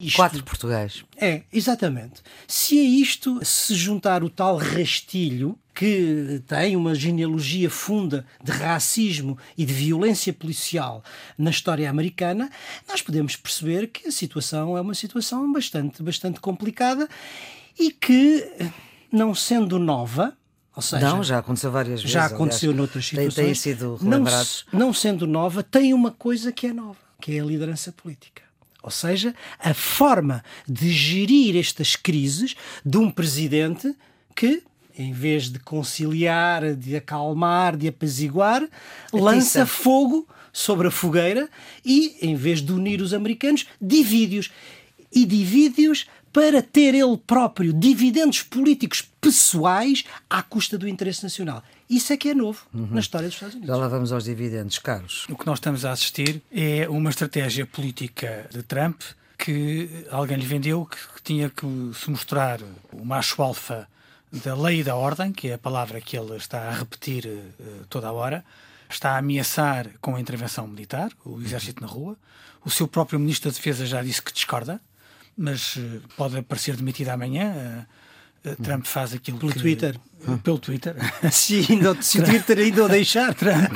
Isto- 0.00 0.16
Quatro 0.16 0.42
Portugais. 0.44 1.04
é, 1.16 1.42
exatamente. 1.52 2.20
Se 2.46 2.78
a 2.78 2.82
isto 2.82 3.44
se 3.44 3.74
juntar 3.74 4.22
o 4.22 4.30
tal 4.30 4.56
rastilho 4.56 5.58
que 5.74 6.42
tem 6.46 6.76
uma 6.76 6.94
genealogia 6.94 7.70
funda 7.70 8.26
de 8.42 8.52
racismo 8.52 9.38
e 9.56 9.64
de 9.64 9.72
violência 9.72 10.32
policial 10.32 11.02
na 11.38 11.50
história 11.50 11.88
americana, 11.88 12.50
nós 12.86 13.00
podemos 13.00 13.36
perceber 13.36 13.86
que 13.88 14.08
a 14.08 14.12
situação 14.12 14.76
é 14.76 14.80
uma 14.80 14.94
situação 14.94 15.50
bastante, 15.50 16.02
bastante 16.02 16.40
complicada 16.40 17.08
e 17.78 17.90
que, 17.90 18.46
não 19.10 19.34
sendo 19.34 19.78
nova, 19.78 20.36
ou 20.76 20.82
seja, 20.82 21.08
Não, 21.08 21.22
já 21.24 21.38
aconteceu 21.38 21.70
várias 21.70 22.00
vezes. 22.00 22.10
já 22.10 22.20
aliás. 22.20 22.32
aconteceu 22.34 22.74
noutras 22.74 23.08
Tem- 23.08 23.30
situações. 23.30 23.44
Têm 23.46 23.54
sido 23.54 23.98
não, 24.02 24.24
não 24.72 24.92
sendo 24.92 25.26
nova, 25.26 25.62
tem 25.62 25.94
uma 25.94 26.10
coisa 26.10 26.52
que 26.52 26.66
é 26.66 26.72
nova, 26.72 26.98
que 27.20 27.36
é 27.36 27.40
a 27.40 27.44
liderança 27.44 27.92
política. 27.92 28.42
Ou 28.82 28.90
seja, 28.90 29.34
a 29.58 29.72
forma 29.72 30.42
de 30.68 30.90
gerir 30.90 31.56
estas 31.56 31.94
crises 31.94 32.56
de 32.84 32.98
um 32.98 33.10
presidente 33.10 33.94
que, 34.34 34.62
em 34.98 35.12
vez 35.12 35.48
de 35.48 35.58
conciliar, 35.58 36.74
de 36.74 36.96
acalmar, 36.96 37.76
de 37.76 37.88
apaziguar, 37.88 38.66
lança 39.12 39.64
fogo 39.64 40.26
sobre 40.52 40.88
a 40.88 40.90
fogueira 40.90 41.48
e, 41.84 42.16
em 42.20 42.34
vez 42.34 42.60
de 42.60 42.72
unir 42.72 43.00
os 43.00 43.14
americanos, 43.14 43.66
divide-os. 43.80 44.50
E 45.14 45.24
divide-os 45.24 46.06
para 46.32 46.62
ter 46.62 46.94
ele 46.94 47.16
próprio 47.26 47.72
dividendos 47.72 48.42
políticos 48.42 49.04
pessoais 49.20 50.04
à 50.28 50.42
custa 50.42 50.78
do 50.78 50.88
interesse 50.88 51.22
nacional. 51.22 51.62
Isso 51.92 52.10
é 52.10 52.16
que 52.16 52.30
é 52.30 52.34
novo 52.34 52.66
uhum. 52.72 52.88
na 52.90 53.00
história 53.00 53.28
dos 53.28 53.34
Estados 53.34 53.54
Unidos. 53.54 53.68
Já 53.68 53.78
lá 53.78 53.86
vamos 53.86 54.12
aos 54.12 54.24
dividendos, 54.24 54.78
caros. 54.78 55.26
O 55.28 55.36
que 55.36 55.44
nós 55.44 55.58
estamos 55.58 55.84
a 55.84 55.92
assistir 55.92 56.40
é 56.50 56.88
uma 56.88 57.10
estratégia 57.10 57.66
política 57.66 58.48
de 58.50 58.62
Trump 58.62 59.02
que 59.36 60.06
alguém 60.10 60.38
lhe 60.38 60.46
vendeu 60.46 60.86
que 60.86 60.96
tinha 61.22 61.50
que 61.50 61.66
se 61.94 62.10
mostrar 62.10 62.60
o 62.92 63.04
macho 63.04 63.42
alfa 63.42 63.86
da 64.32 64.54
lei 64.54 64.80
e 64.80 64.84
da 64.84 64.96
ordem, 64.96 65.32
que 65.32 65.48
é 65.48 65.54
a 65.54 65.58
palavra 65.58 66.00
que 66.00 66.16
ele 66.16 66.34
está 66.36 66.68
a 66.68 66.70
repetir 66.70 67.26
uh, 67.26 67.86
toda 67.90 68.08
a 68.08 68.12
hora, 68.12 68.42
está 68.88 69.10
a 69.10 69.18
ameaçar 69.18 69.90
com 70.00 70.16
a 70.16 70.20
intervenção 70.20 70.66
militar, 70.66 71.12
o 71.26 71.42
exército 71.42 71.82
na 71.82 71.86
rua. 71.86 72.16
O 72.64 72.70
seu 72.70 72.88
próprio 72.88 73.20
ministro 73.20 73.50
da 73.50 73.54
Defesa 73.54 73.84
já 73.84 74.02
disse 74.02 74.22
que 74.22 74.32
discorda, 74.32 74.80
mas 75.36 75.76
uh, 75.76 76.00
pode 76.16 76.38
aparecer 76.38 76.74
demitido 76.74 77.10
amanhã. 77.10 77.52
Uh, 77.52 78.02
Trump 78.62 78.84
faz 78.84 79.14
aquilo 79.14 79.38
pelo 79.38 79.52
que... 79.52 79.60
Twitter. 79.60 79.98
pelo 80.42 80.58
Twitter. 80.58 80.96
se, 81.30 81.66
ainda, 81.70 82.00
se 82.02 82.20
o 82.20 82.24
Twitter 82.24 82.58
ainda 82.58 82.84
o 82.84 82.88
deixar. 82.90 83.34
Trump, 83.34 83.72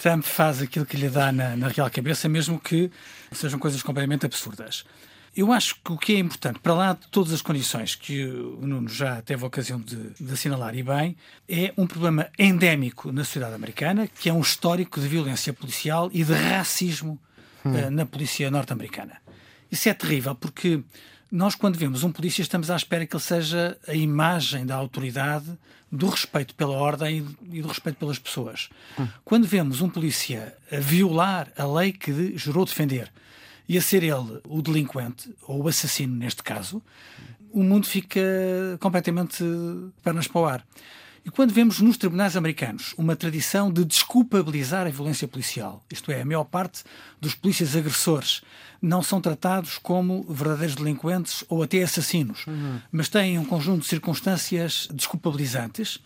Trump 0.00 0.24
faz 0.24 0.62
aquilo 0.62 0.86
que 0.86 0.96
lhe 0.96 1.08
dá 1.08 1.32
na, 1.32 1.56
na 1.56 1.68
real 1.68 1.90
cabeça, 1.90 2.28
mesmo 2.28 2.58
que 2.58 2.90
sejam 3.32 3.58
coisas 3.58 3.82
completamente 3.82 4.26
absurdas. 4.26 4.84
Eu 5.36 5.52
acho 5.52 5.76
que 5.84 5.92
o 5.92 5.96
que 5.96 6.14
é 6.14 6.18
importante, 6.18 6.58
para 6.58 6.74
lá 6.74 6.92
de 6.94 7.06
todas 7.08 7.32
as 7.32 7.42
condições 7.42 7.94
que 7.94 8.24
o 8.24 8.66
Nuno 8.66 8.88
já 8.88 9.22
teve 9.22 9.44
a 9.44 9.46
ocasião 9.46 9.80
de, 9.80 10.10
de, 10.18 10.32
assinalar 10.32 10.74
e 10.74 10.82
bem, 10.82 11.16
é 11.48 11.72
um 11.76 11.86
problema 11.86 12.28
endémico 12.38 13.12
na 13.12 13.24
sociedade 13.24 13.54
americana, 13.54 14.08
que 14.08 14.28
é 14.28 14.32
um 14.32 14.40
histórico 14.40 15.00
de 15.00 15.06
violência 15.06 15.52
policial 15.52 16.10
e 16.12 16.24
de 16.24 16.32
racismo 16.32 17.20
hum. 17.64 17.72
uh, 17.72 17.90
na 17.90 18.04
polícia 18.04 18.50
norte-americana. 18.50 19.18
Isso 19.70 19.88
é 19.88 19.94
terrível 19.94 20.34
porque 20.34 20.82
nós, 21.30 21.54
quando 21.54 21.76
vemos 21.76 22.04
um 22.04 22.10
polícia, 22.10 22.42
estamos 22.42 22.70
à 22.70 22.76
espera 22.76 23.06
que 23.06 23.14
ele 23.14 23.22
seja 23.22 23.76
a 23.86 23.94
imagem 23.94 24.64
da 24.64 24.74
autoridade, 24.74 25.46
do 25.90 26.08
respeito 26.08 26.54
pela 26.54 26.72
ordem 26.72 27.26
e 27.50 27.62
do 27.62 27.68
respeito 27.68 27.96
pelas 27.96 28.18
pessoas. 28.18 28.68
Hum. 28.98 29.08
Quando 29.24 29.46
vemos 29.46 29.80
um 29.80 29.88
polícia 29.88 30.56
a 30.70 30.78
violar 30.78 31.50
a 31.56 31.66
lei 31.66 31.92
que 31.92 32.36
jurou 32.36 32.64
defender, 32.64 33.10
e 33.68 33.76
a 33.76 33.82
ser 33.82 34.02
ele 34.02 34.40
o 34.48 34.62
delinquente, 34.62 35.34
ou 35.42 35.62
o 35.62 35.68
assassino 35.68 36.16
neste 36.16 36.42
caso, 36.42 36.82
o 37.52 37.62
mundo 37.62 37.86
fica 37.86 38.20
completamente 38.80 39.44
pernas 40.02 40.26
para 40.26 40.40
o 40.40 40.46
ar. 40.46 40.66
E 41.24 41.30
quando 41.30 41.52
vemos 41.52 41.78
nos 41.80 41.98
tribunais 41.98 42.36
americanos 42.36 42.94
uma 42.96 43.14
tradição 43.14 43.70
de 43.70 43.84
desculpabilizar 43.84 44.86
a 44.86 44.90
violência 44.90 45.28
policial, 45.28 45.84
isto 45.90 46.10
é, 46.10 46.22
a 46.22 46.24
maior 46.24 46.44
parte 46.44 46.82
dos 47.20 47.34
polícias 47.34 47.76
agressores 47.76 48.40
não 48.80 49.02
são 49.02 49.20
tratados 49.20 49.78
como 49.78 50.22
verdadeiros 50.28 50.76
delinquentes 50.76 51.44
ou 51.48 51.62
até 51.62 51.82
assassinos, 51.82 52.46
uhum. 52.46 52.78
mas 52.92 53.08
têm 53.08 53.38
um 53.38 53.44
conjunto 53.44 53.82
de 53.82 53.88
circunstâncias 53.88 54.88
desculpabilizantes, 54.92 55.98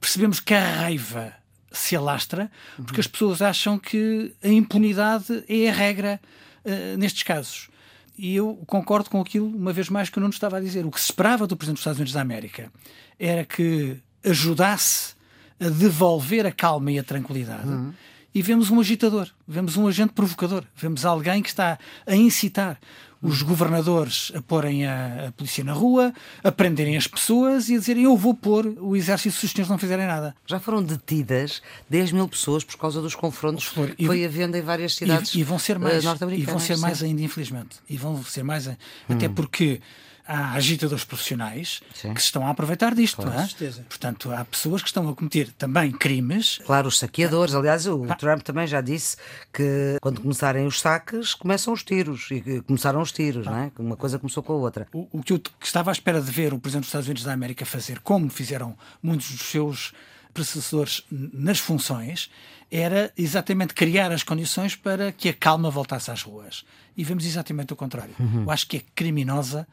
percebemos 0.00 0.40
que 0.40 0.54
a 0.54 0.76
raiva 0.80 1.34
se 1.70 1.96
alastra 1.96 2.50
porque 2.76 2.94
uhum. 2.94 3.00
as 3.00 3.06
pessoas 3.06 3.42
acham 3.42 3.78
que 3.78 4.34
a 4.42 4.48
impunidade 4.48 5.44
é 5.48 5.68
a 5.68 5.72
regra 5.72 6.20
uh, 6.64 6.96
nestes 6.96 7.22
casos. 7.22 7.68
E 8.16 8.36
eu 8.36 8.62
concordo 8.66 9.10
com 9.10 9.20
aquilo, 9.20 9.46
uma 9.46 9.72
vez 9.72 9.88
mais, 9.88 10.08
que 10.08 10.18
o 10.18 10.20
Nuno 10.20 10.32
estava 10.32 10.58
a 10.58 10.60
dizer. 10.60 10.86
O 10.86 10.90
que 10.90 11.00
se 11.00 11.06
esperava 11.06 11.48
do 11.48 11.56
Presidente 11.56 11.76
dos 11.76 11.80
Estados 11.80 11.98
Unidos 11.98 12.12
da 12.12 12.20
América 12.20 12.70
era 13.18 13.44
que 13.44 13.96
ajudasse 14.24 15.14
a 15.58 15.68
devolver 15.68 16.46
a 16.46 16.52
calma 16.52 16.92
e 16.92 16.98
a 16.98 17.02
tranquilidade. 17.02 17.68
Uhum. 17.68 17.92
E 18.34 18.42
vemos 18.42 18.70
um 18.70 18.80
agitador, 18.80 19.28
vemos 19.46 19.76
um 19.76 19.86
agente 19.86 20.12
provocador, 20.12 20.64
vemos 20.76 21.04
alguém 21.04 21.40
que 21.40 21.48
está 21.48 21.78
a 22.06 22.16
incitar 22.16 22.78
os 23.24 23.40
governadores 23.40 24.30
a 24.34 24.42
porem 24.42 24.86
a, 24.86 25.28
a, 25.28 25.32
polícia 25.32 25.64
na 25.64 25.72
rua, 25.72 26.12
a 26.42 26.52
prenderem 26.52 26.94
as 26.94 27.06
pessoas 27.06 27.70
e 27.70 27.74
a 27.74 27.78
dizerem 27.78 28.04
eu 28.04 28.16
vou 28.16 28.34
pôr 28.34 28.66
o 28.78 28.94
exército 28.94 29.34
se 29.34 29.46
os 29.46 29.52
senhores 29.52 29.70
não 29.70 29.78
fizerem 29.78 30.06
nada. 30.06 30.36
Já 30.46 30.60
foram 30.60 30.82
detidas 30.82 31.62
10 31.88 32.12
mil 32.12 32.28
pessoas 32.28 32.62
por 32.62 32.76
causa 32.76 33.00
dos 33.00 33.14
confrontos 33.14 33.68
que 33.68 34.06
foi 34.06 34.24
havendo 34.24 34.58
em 34.58 34.62
várias 34.62 34.94
cidades 34.94 35.34
e, 35.34 35.40
e 35.40 35.42
vão 35.42 35.58
ser 35.58 35.78
mais, 35.78 36.04
norte-americanas. 36.04 36.48
E 36.48 36.50
vão 36.50 36.60
ser 36.60 36.76
mais 36.76 37.02
ainda, 37.02 37.22
infelizmente. 37.22 37.76
E 37.88 37.96
vão 37.96 38.22
ser 38.22 38.42
mais, 38.42 38.66
hum. 38.66 38.74
até 39.08 39.26
porque 39.28 39.80
há 40.26 40.52
agitadores 40.52 41.04
profissionais 41.04 41.82
Sim. 41.94 42.14
que 42.14 42.20
se 42.20 42.26
estão 42.26 42.46
a 42.46 42.50
aproveitar 42.50 42.94
disto. 42.94 43.22
É? 43.22 43.82
Portanto, 43.88 44.32
há 44.32 44.44
pessoas 44.44 44.82
que 44.82 44.88
estão 44.88 45.08
a 45.08 45.14
cometer 45.14 45.52
também 45.52 45.92
crimes. 45.92 46.58
Claro, 46.64 46.88
os 46.88 46.98
saqueadores. 46.98 47.54
Aliás, 47.54 47.86
o 47.86 48.06
ah. 48.08 48.14
Trump 48.14 48.42
também 48.42 48.66
já 48.66 48.80
disse 48.80 49.16
que 49.52 49.96
quando 50.00 50.20
começarem 50.20 50.66
os 50.66 50.80
saques, 50.80 51.34
começam 51.34 51.72
os 51.72 51.82
tiros. 51.82 52.28
E 52.30 52.62
começaram 52.62 53.00
os 53.00 53.12
tiros, 53.12 53.46
ah. 53.46 53.50
não 53.50 53.58
é? 53.58 53.72
Uma 53.78 53.96
coisa 53.96 54.18
começou 54.18 54.42
com 54.42 54.54
a 54.54 54.56
outra. 54.56 54.86
O, 54.92 55.08
o 55.12 55.22
que 55.22 55.32
eu 55.32 55.40
estava 55.62 55.90
à 55.90 55.92
espera 55.92 56.20
de 56.20 56.30
ver 56.30 56.54
o 56.54 56.58
Presidente 56.58 56.82
dos 56.82 56.88
Estados 56.88 57.06
Unidos 57.06 57.24
da 57.24 57.32
América 57.32 57.66
fazer, 57.66 58.00
como 58.00 58.28
fizeram 58.30 58.76
muitos 59.02 59.30
dos 59.30 59.42
seus 59.42 59.92
predecessores 60.32 61.04
nas 61.10 61.58
funções, 61.58 62.28
era 62.70 63.12
exatamente 63.16 63.72
criar 63.72 64.10
as 64.10 64.24
condições 64.24 64.74
para 64.74 65.12
que 65.12 65.28
a 65.28 65.32
calma 65.32 65.70
voltasse 65.70 66.10
às 66.10 66.22
ruas. 66.22 66.64
E 66.96 67.04
vemos 67.04 67.24
exatamente 67.24 67.72
o 67.72 67.76
contrário. 67.76 68.14
Uhum. 68.18 68.42
Eu 68.42 68.50
acho 68.50 68.66
que 68.66 68.78
é 68.78 68.82
criminosa 68.94 69.66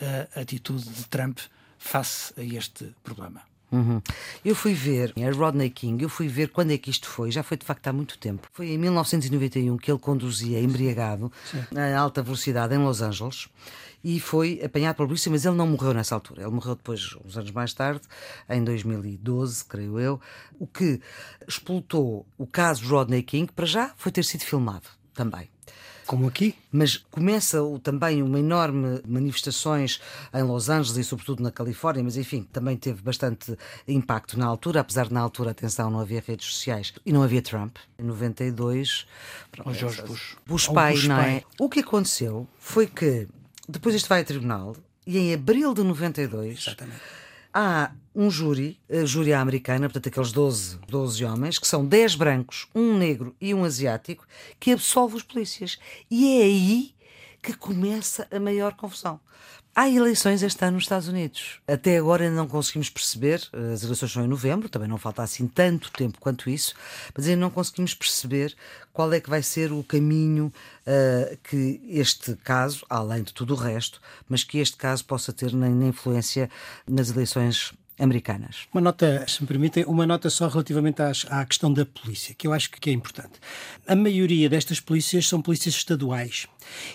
a 0.00 0.40
atitude 0.40 0.88
de 0.88 1.04
Trump 1.06 1.38
face 1.78 2.32
a 2.36 2.42
este 2.42 2.94
problema. 3.02 3.42
Uhum. 3.70 4.00
Eu 4.44 4.54
fui 4.54 4.72
ver 4.72 5.12
a 5.16 5.30
Rodney 5.30 5.68
King, 5.68 6.02
eu 6.02 6.08
fui 6.08 6.26
ver 6.26 6.48
quando 6.48 6.70
é 6.70 6.78
que 6.78 6.90
isto 6.90 7.06
foi, 7.06 7.30
já 7.30 7.42
foi 7.42 7.56
de 7.56 7.66
facto 7.66 7.86
há 7.86 7.92
muito 7.92 8.18
tempo. 8.18 8.48
Foi 8.52 8.70
em 8.70 8.78
1991 8.78 9.76
que 9.76 9.90
ele 9.90 9.98
conduzia 9.98 10.60
embriagado 10.60 11.30
Sim. 11.50 11.78
a 11.78 11.98
alta 11.98 12.22
velocidade 12.22 12.74
em 12.74 12.78
Los 12.78 13.02
Angeles 13.02 13.48
e 14.02 14.18
foi 14.18 14.60
apanhado 14.64 14.96
pela 14.96 15.08
polícia, 15.08 15.30
mas 15.30 15.44
ele 15.44 15.56
não 15.56 15.66
morreu 15.66 15.92
nessa 15.92 16.14
altura. 16.14 16.42
Ele 16.42 16.50
morreu 16.50 16.76
depois, 16.76 17.14
uns 17.24 17.36
anos 17.36 17.50
mais 17.50 17.74
tarde, 17.74 18.00
em 18.48 18.64
2012, 18.64 19.64
creio 19.66 20.00
eu, 20.00 20.20
o 20.58 20.66
que 20.66 21.00
explotou 21.46 22.26
o 22.38 22.46
caso 22.46 22.86
Rodney 22.88 23.22
King, 23.22 23.52
para 23.52 23.66
já 23.66 23.92
foi 23.96 24.10
ter 24.10 24.24
sido 24.24 24.44
filmado 24.44 24.88
também 25.12 25.50
como 26.08 26.26
aqui. 26.26 26.54
Mas 26.72 26.96
começa 26.96 27.58
também 27.82 28.22
uma 28.22 28.40
enorme 28.40 29.00
manifestações 29.06 30.00
em 30.34 30.42
Los 30.42 30.70
Angeles 30.70 30.96
e 30.96 31.04
sobretudo 31.04 31.42
na 31.42 31.52
Califórnia, 31.52 32.02
mas 32.02 32.16
enfim, 32.16 32.48
também 32.50 32.76
teve 32.76 33.02
bastante 33.02 33.56
impacto 33.86 34.38
na 34.38 34.46
altura, 34.46 34.80
apesar 34.80 35.06
de 35.06 35.12
na 35.12 35.20
altura, 35.20 35.50
atenção, 35.50 35.90
não 35.90 36.00
havia 36.00 36.24
redes 36.26 36.46
sociais 36.46 36.94
e 37.04 37.12
não 37.12 37.22
havia 37.22 37.42
Trump. 37.42 37.76
Em 37.98 38.02
92, 38.02 39.06
o 39.64 39.74
George 39.74 40.02
Bush. 40.02 40.36
Bush 40.46 40.68
pai, 40.68 40.94
Bush 40.94 41.04
não 41.06 41.20
é? 41.20 41.42
O 41.60 41.68
que 41.68 41.80
aconteceu 41.80 42.48
foi 42.58 42.86
que 42.86 43.28
depois 43.68 43.94
isto 43.94 44.08
vai 44.08 44.22
a 44.22 44.24
tribunal 44.24 44.74
e 45.06 45.18
em 45.18 45.34
abril 45.34 45.74
de 45.74 45.82
92 45.82 46.66
Exatamente 46.66 47.27
há 47.52 47.92
um 48.14 48.30
júri, 48.30 48.80
a 48.90 49.04
júri 49.04 49.32
americana, 49.32 49.88
portanto, 49.88 50.08
aqueles 50.08 50.32
12, 50.32 50.78
12 50.88 51.24
homens, 51.24 51.58
que 51.58 51.66
são 51.66 51.86
10 51.86 52.16
brancos, 52.16 52.66
um 52.74 52.96
negro 52.96 53.34
e 53.40 53.54
um 53.54 53.64
asiático, 53.64 54.26
que 54.58 54.72
absolve 54.72 55.16
os 55.16 55.22
polícias. 55.22 55.78
E 56.10 56.40
é 56.40 56.42
aí 56.42 56.94
que 57.42 57.56
começa 57.56 58.26
a 58.30 58.40
maior 58.40 58.74
confusão. 58.74 59.20
Há 59.80 59.88
eleições 59.88 60.42
este 60.42 60.64
ano 60.64 60.72
nos 60.72 60.82
Estados 60.86 61.06
Unidos. 61.06 61.60
Até 61.64 61.98
agora 61.98 62.24
ainda 62.24 62.34
não 62.34 62.48
conseguimos 62.48 62.90
perceber, 62.90 63.48
as 63.72 63.84
eleições 63.84 64.10
são 64.10 64.24
em 64.24 64.26
novembro, 64.26 64.68
também 64.68 64.88
não 64.88 64.98
falta 64.98 65.22
assim 65.22 65.46
tanto 65.46 65.92
tempo 65.92 66.18
quanto 66.18 66.50
isso, 66.50 66.74
mas 67.16 67.28
ainda 67.28 67.40
não 67.42 67.48
conseguimos 67.48 67.94
perceber 67.94 68.56
qual 68.92 69.12
é 69.12 69.20
que 69.20 69.30
vai 69.30 69.40
ser 69.40 69.70
o 69.70 69.84
caminho 69.84 70.52
uh, 70.84 71.38
que 71.44 71.80
este 71.86 72.34
caso, 72.42 72.84
além 72.90 73.22
de 73.22 73.32
tudo 73.32 73.54
o 73.54 73.56
resto, 73.56 74.00
mas 74.28 74.42
que 74.42 74.58
este 74.58 74.76
caso 74.76 75.04
possa 75.04 75.32
ter 75.32 75.52
na, 75.52 75.68
na 75.68 75.86
influência 75.86 76.50
nas 76.84 77.10
eleições 77.10 77.72
americanas. 77.98 78.66
Uma 78.72 78.80
nota, 78.80 79.24
se 79.26 79.42
me 79.42 79.48
permitem, 79.48 79.84
uma 79.84 80.06
nota 80.06 80.30
só 80.30 80.48
relativamente 80.48 81.02
às, 81.02 81.26
à 81.28 81.44
questão 81.44 81.72
da 81.72 81.84
polícia, 81.84 82.34
que 82.34 82.46
eu 82.46 82.52
acho 82.52 82.70
que 82.70 82.90
é 82.90 82.92
importante. 82.92 83.32
A 83.86 83.96
maioria 83.96 84.48
destas 84.48 84.80
polícias 84.80 85.26
são 85.26 85.42
polícias 85.42 85.74
estaduais 85.74 86.46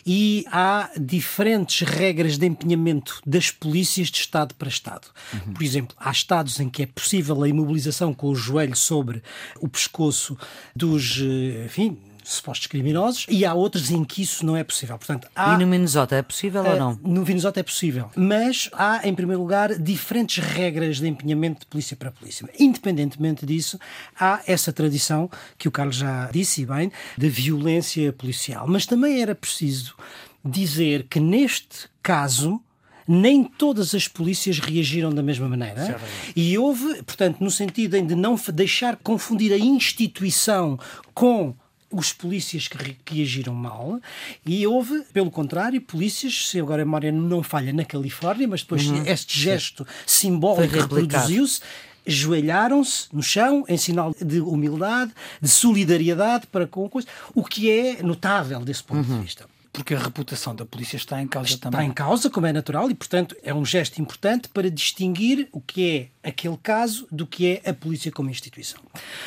e 0.05 0.45
há 0.51 0.89
diferentes 0.99 1.87
regras 1.87 2.37
de 2.37 2.45
empenhamento 2.45 3.21
das 3.25 3.51
polícias 3.51 4.09
de 4.09 4.17
Estado 4.17 4.55
para 4.55 4.69
Estado. 4.69 5.07
Uhum. 5.33 5.53
Por 5.53 5.63
exemplo, 5.63 5.95
há 5.99 6.11
estados 6.11 6.59
em 6.59 6.69
que 6.69 6.83
é 6.83 6.85
possível 6.85 7.43
a 7.43 7.49
imobilização 7.49 8.13
com 8.13 8.29
o 8.29 8.35
joelho 8.35 8.75
sobre 8.75 9.21
o 9.59 9.67
pescoço 9.67 10.37
dos, 10.75 11.19
eh, 11.19 11.65
enfim, 11.65 11.97
supostos 12.23 12.67
criminosos 12.67 13.25
e 13.29 13.45
há 13.45 13.53
outros 13.53 13.91
em 13.91 14.03
que 14.03 14.21
isso 14.21 14.45
não 14.45 14.55
é 14.55 14.63
possível. 14.63 14.97
Portanto, 14.97 15.27
há, 15.35 15.53
e 15.53 15.57
no 15.57 15.67
Minnesota 15.67 16.15
é 16.15 16.21
possível 16.21 16.63
uh, 16.63 16.69
ou 16.69 16.77
não? 16.77 16.99
No 17.03 17.25
Minnesota 17.25 17.59
é 17.59 17.63
possível. 17.63 18.09
Mas 18.15 18.69
há, 18.73 19.07
em 19.07 19.13
primeiro 19.13 19.41
lugar, 19.41 19.77
diferentes 19.77 20.43
regras 20.43 20.97
de 20.97 21.07
empenhamento 21.07 21.61
de 21.61 21.65
polícia 21.65 21.95
para 21.95 22.11
polícia. 22.11 22.47
Independentemente 22.59 23.45
disso, 23.45 23.79
há 24.19 24.41
essa 24.47 24.71
tradição 24.71 25.29
que 25.57 25.67
o 25.67 25.71
Carlos 25.71 25.95
já 25.95 26.29
disse 26.31 26.65
bem, 26.65 26.91
de 27.17 27.29
violência 27.29 28.11
policial. 28.13 28.65
Mas 28.67 28.85
também 28.85 29.21
era 29.21 29.35
preciso 29.35 29.95
dizer 30.43 31.07
que 31.09 31.19
neste 31.19 31.87
caso 32.01 32.61
nem 33.07 33.43
todas 33.43 33.93
as 33.93 34.07
polícias 34.07 34.59
reagiram 34.59 35.13
da 35.13 35.21
mesma 35.21 35.47
maneira. 35.47 35.81
É 35.81 35.99
e 36.35 36.57
houve, 36.57 37.03
portanto, 37.03 37.41
no 37.41 37.51
sentido 37.51 38.01
de 38.01 38.15
não 38.15 38.35
deixar 38.53 38.95
confundir 38.97 39.51
a 39.51 39.57
instituição 39.57 40.79
com 41.13 41.53
os 41.93 42.11
polícias 42.11 42.67
que, 42.67 43.21
agiram 43.21 43.53
mal 43.53 43.99
e 44.45 44.65
houve, 44.65 45.03
pelo 45.13 45.29
contrário, 45.29 45.79
polícias, 45.79 46.49
se 46.49 46.59
agora 46.59 46.81
a 46.81 46.85
memória 46.85 47.11
não 47.11 47.43
falha, 47.43 47.71
na 47.71 47.85
Califórnia, 47.85 48.47
mas 48.47 48.61
depois 48.61 48.87
uhum. 48.87 49.03
este 49.05 49.39
gesto 49.39 49.85
simbólico 50.05 50.75
reproduziu-se 50.75 51.61
Joelharam-se 52.05 53.07
no 53.13 53.23
chão 53.23 53.63
em 53.69 53.77
sinal 53.77 54.13
de 54.19 54.41
humildade, 54.41 55.13
de 55.41 55.47
solidariedade 55.47 56.47
para 56.47 56.67
com 56.67 56.85
a 56.85 56.89
coisa, 56.89 57.07
o 57.33 57.45
que 57.45 57.71
é 57.71 58.03
notável 58.03 58.59
desse 58.59 58.83
ponto 58.83 59.07
uhum. 59.09 59.19
de 59.19 59.23
vista 59.23 59.45
porque 59.73 59.95
a 59.95 59.99
reputação 59.99 60.55
da 60.55 60.65
polícia 60.65 60.95
está 60.95 61.19
em 61.19 61.27
causa 61.27 61.49
está 61.49 61.71
também. 61.71 61.89
Está 61.89 61.91
em 61.91 61.93
causa, 61.93 62.29
como 62.29 62.45
é 62.45 62.53
natural, 62.53 62.91
e 62.91 62.93
portanto 62.93 63.35
é 63.41 63.51
um 63.51 63.65
gesto 63.65 63.99
importante 63.99 64.47
para 64.47 64.69
distinguir 64.69 65.49
o 65.51 65.59
que 65.59 66.11
é 66.23 66.29
aquele 66.29 66.57
caso 66.61 67.07
do 67.11 67.25
que 67.25 67.47
é 67.47 67.69
a 67.69 67.73
polícia 67.73 68.11
como 68.11 68.29
instituição. 68.29 68.79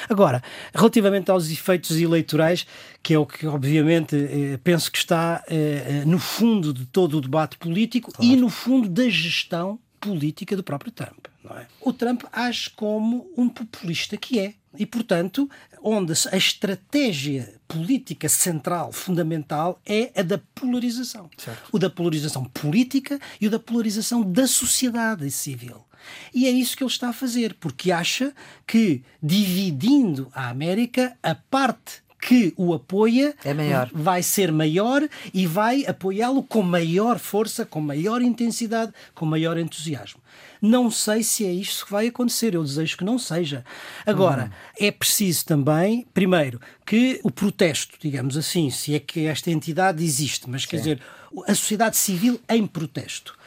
Agora, 0.09 0.41
relativamente 0.73 1.33
aos 1.33 1.51
efeitos 1.51 1.91
eleitorais, 1.99 2.65
que 3.03 3.13
é 3.13 3.19
o 3.19 3.27
que 3.27 3.45
obviamente 3.47 4.15
eh, 4.15 4.59
penso 4.63 4.91
que 4.91 4.99
está 4.99 5.43
eh, 5.49 5.85
eh, 5.87 6.05
no 6.07 6.21
fundo 6.21 6.73
de 6.73 6.87
todo 6.87 7.19
o 7.19 7.21
debate 7.21 7.59
político 7.59 8.13
claro. 8.13 8.33
e 8.33 8.37
no 8.37 8.49
fundo 8.49 8.89
da 8.89 9.09
gestão 9.09 9.81
política 10.01 10.57
do 10.57 10.63
próprio 10.63 10.93
Trump. 10.93 11.27
É? 11.55 11.67
O 11.81 11.93
Trump 11.93 12.25
age 12.33 12.71
como 12.71 13.31
um 13.37 13.49
populista 13.49 14.17
que 14.17 14.39
é. 14.39 14.55
E, 14.79 14.87
portanto, 14.87 15.49
onde 15.83 16.13
a 16.33 16.37
estratégia 16.37 17.55
política 17.69 18.29
central, 18.29 18.93
fundamental, 18.93 19.81
é 19.85 20.13
a 20.19 20.23
da 20.23 20.39
polarização. 20.55 21.29
Certo. 21.37 21.69
O 21.73 21.79
da 21.79 21.91
polarização 21.91 22.45
política 22.45 23.19
e 23.41 23.47
o 23.47 23.51
da 23.51 23.59
polarização 23.59 24.23
da 24.23 24.47
sociedade 24.47 25.31
civil. 25.31 25.85
E 26.33 26.47
é 26.47 26.51
isso 26.51 26.77
que 26.77 26.83
ele 26.83 26.91
está 26.91 27.09
a 27.09 27.13
fazer, 27.13 27.55
porque 27.55 27.91
acha 27.91 28.33
que, 28.67 29.03
dividindo 29.23 30.31
a 30.33 30.49
América, 30.49 31.17
a 31.23 31.35
parte 31.35 32.06
que 32.27 32.53
o 32.57 32.75
apoia 32.75 33.37
é 33.45 33.55
vai 33.93 34.21
ser 34.21 34.51
maior 34.51 35.09
e 35.33 35.47
vai 35.47 35.87
apoiá-lo 35.87 36.43
com 36.43 36.61
maior 36.61 37.21
força, 37.21 37.65
com 37.65 37.81
maior 37.81 38.21
intensidade, 38.21 38.93
com 39.15 39.25
maior 39.25 39.57
entusiasmo. 39.57 40.21
Não 40.61 40.91
sei 40.91 41.23
se 41.23 41.47
é 41.47 41.53
isto 41.53 41.87
que 41.87 41.93
vai 41.93 42.09
acontecer, 42.09 42.55
eu 42.55 42.65
desejo 42.65 42.97
que 42.97 43.05
não 43.05 43.17
seja. 43.17 43.65
Agora, 44.05 44.47
uhum. 44.47 44.87
é 44.89 44.91
preciso 44.91 45.45
também, 45.47 46.05
primeiro, 46.13 46.61
que 46.85 47.21
o 47.23 47.31
protesto, 47.31 47.97
digamos 48.01 48.37
assim, 48.37 48.71
se 48.71 48.97
é 48.97 48.99
que 48.99 49.27
esta 49.27 49.49
entidade 49.49 50.03
existe, 50.03 50.51
mas 50.51 50.63
Sim. 50.63 50.69
quer 50.69 50.77
dizer, 50.79 51.01
a 51.47 51.55
sociedade 51.55 51.97
civil 51.97 52.41
em 52.49 52.67
protesto 52.67 53.39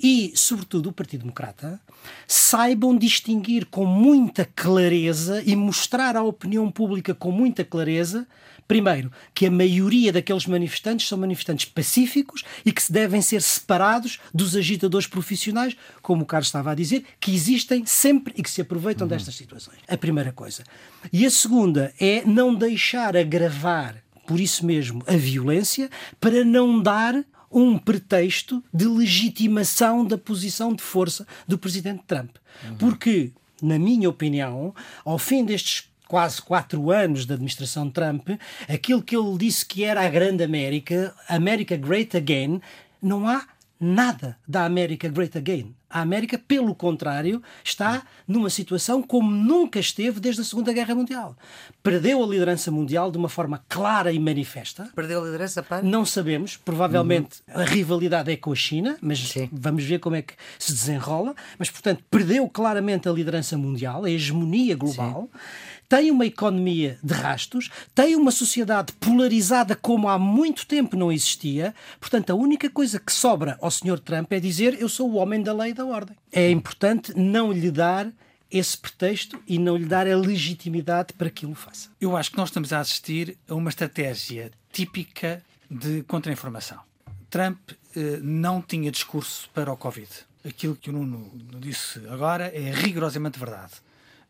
e, 0.00 0.32
sobretudo, 0.36 0.90
o 0.90 0.92
Partido 0.92 1.22
Democrata 1.22 1.80
saibam 2.26 2.96
distinguir 2.96 3.66
com 3.66 3.84
muita 3.84 4.44
clareza 4.44 5.42
e 5.44 5.56
mostrar 5.56 6.16
à 6.16 6.22
opinião 6.22 6.70
pública 6.70 7.14
com 7.14 7.30
muita 7.30 7.64
clareza 7.64 8.26
Primeiro, 8.68 9.10
que 9.32 9.46
a 9.46 9.50
maioria 9.50 10.12
daqueles 10.12 10.46
manifestantes 10.46 11.08
são 11.08 11.16
manifestantes 11.16 11.64
pacíficos 11.64 12.44
e 12.66 12.70
que 12.70 12.82
se 12.82 12.92
devem 12.92 13.22
ser 13.22 13.40
separados 13.40 14.20
dos 14.32 14.54
agitadores 14.54 15.06
profissionais, 15.06 15.74
como 16.02 16.22
o 16.22 16.26
Carlos 16.26 16.48
estava 16.48 16.72
a 16.72 16.74
dizer, 16.74 17.02
que 17.18 17.34
existem 17.34 17.86
sempre 17.86 18.34
e 18.36 18.42
que 18.42 18.50
se 18.50 18.60
aproveitam 18.60 19.06
uhum. 19.06 19.08
destas 19.08 19.34
situações. 19.34 19.78
A 19.88 19.96
primeira 19.96 20.32
coisa. 20.32 20.64
E 21.10 21.24
a 21.24 21.30
segunda 21.30 21.94
é 21.98 22.22
não 22.26 22.54
deixar 22.54 23.16
agravar, 23.16 23.96
por 24.26 24.38
isso 24.38 24.66
mesmo, 24.66 25.02
a 25.06 25.16
violência, 25.16 25.88
para 26.20 26.44
não 26.44 26.82
dar 26.82 27.24
um 27.50 27.78
pretexto 27.78 28.62
de 28.72 28.86
legitimação 28.86 30.04
da 30.04 30.18
posição 30.18 30.74
de 30.74 30.82
força 30.82 31.26
do 31.46 31.58
presidente 31.58 32.02
Trump. 32.06 32.36
Uhum. 32.64 32.76
Porque, 32.76 33.32
na 33.62 33.78
minha 33.78 34.08
opinião, 34.08 34.74
ao 35.04 35.18
fim 35.18 35.44
destes 35.44 35.88
quase 36.06 36.40
quatro 36.40 36.90
anos 36.90 37.26
da 37.26 37.34
administração 37.34 37.90
Trump, 37.90 38.30
aquilo 38.68 39.02
que 39.02 39.16
ele 39.16 39.36
disse 39.36 39.64
que 39.64 39.84
era 39.84 40.04
a 40.04 40.08
grande 40.08 40.42
América, 40.42 41.14
América 41.28 41.76
Great 41.76 42.16
Again, 42.16 42.60
não 43.00 43.28
há 43.28 43.46
nada 43.80 44.36
da 44.46 44.64
América 44.64 45.08
Great 45.08 45.36
Again. 45.36 45.74
A 45.90 46.02
América, 46.02 46.36
pelo 46.36 46.74
contrário, 46.74 47.42
está 47.64 48.02
numa 48.26 48.50
situação 48.50 49.02
como 49.02 49.30
nunca 49.30 49.80
esteve 49.80 50.20
desde 50.20 50.42
a 50.42 50.44
Segunda 50.44 50.70
Guerra 50.70 50.94
Mundial. 50.94 51.34
Perdeu 51.82 52.22
a 52.22 52.26
liderança 52.26 52.70
mundial 52.70 53.10
de 53.10 53.16
uma 53.16 53.28
forma 53.28 53.64
clara 53.68 54.12
e 54.12 54.18
manifesta. 54.18 54.90
Perdeu 54.94 55.22
a 55.22 55.24
liderança 55.24 55.62
para? 55.62 55.82
Não 55.82 56.04
sabemos. 56.04 56.58
Provavelmente 56.58 57.40
uhum. 57.48 57.62
a 57.62 57.64
rivalidade 57.64 58.30
é 58.30 58.36
com 58.36 58.52
a 58.52 58.54
China, 58.54 58.98
mas 59.00 59.18
Sim. 59.18 59.48
vamos 59.50 59.82
ver 59.82 59.98
como 59.98 60.16
é 60.16 60.20
que 60.20 60.34
se 60.58 60.72
desenrola. 60.72 61.34
Mas, 61.58 61.70
portanto, 61.70 62.04
perdeu 62.10 62.46
claramente 62.50 63.08
a 63.08 63.12
liderança 63.12 63.56
mundial, 63.56 64.04
a 64.04 64.10
hegemonia 64.10 64.76
global. 64.76 65.30
Sim 65.32 65.38
tem 65.88 66.10
uma 66.10 66.26
economia 66.26 66.98
de 67.02 67.14
rastos, 67.14 67.70
tem 67.94 68.14
uma 68.14 68.30
sociedade 68.30 68.92
polarizada 68.94 69.74
como 69.74 70.08
há 70.08 70.18
muito 70.18 70.66
tempo 70.66 70.96
não 70.96 71.10
existia. 71.10 71.74
Portanto, 71.98 72.30
a 72.30 72.34
única 72.34 72.68
coisa 72.68 73.00
que 73.00 73.12
sobra 73.12 73.56
ao 73.60 73.70
Sr. 73.70 73.98
Trump 73.98 74.30
é 74.32 74.38
dizer 74.38 74.80
eu 74.80 74.88
sou 74.88 75.10
o 75.10 75.14
homem 75.14 75.42
da 75.42 75.52
lei 75.52 75.70
e 75.70 75.74
da 75.74 75.86
ordem. 75.86 76.16
É 76.30 76.50
importante 76.50 77.12
não 77.16 77.50
lhe 77.50 77.70
dar 77.70 78.12
esse 78.50 78.76
pretexto 78.76 79.42
e 79.46 79.58
não 79.58 79.76
lhe 79.76 79.86
dar 79.86 80.06
a 80.06 80.16
legitimidade 80.16 81.12
para 81.14 81.30
que 81.30 81.46
o 81.46 81.54
faça. 81.54 81.90
Eu 82.00 82.16
acho 82.16 82.30
que 82.30 82.36
nós 82.36 82.48
estamos 82.50 82.72
a 82.72 82.80
assistir 82.80 83.36
a 83.48 83.54
uma 83.54 83.70
estratégia 83.70 84.50
típica 84.72 85.42
de 85.70 86.02
contra-informação. 86.02 86.78
Trump 87.30 87.58
eh, 87.94 88.18
não 88.22 88.62
tinha 88.62 88.90
discurso 88.90 89.50
para 89.52 89.70
o 89.70 89.76
Covid. 89.76 90.08
Aquilo 90.46 90.76
que 90.76 90.88
o 90.88 90.92
Nuno 90.92 91.30
disse 91.60 92.00
agora 92.08 92.50
é 92.54 92.72
rigorosamente 92.72 93.38
verdade 93.38 93.72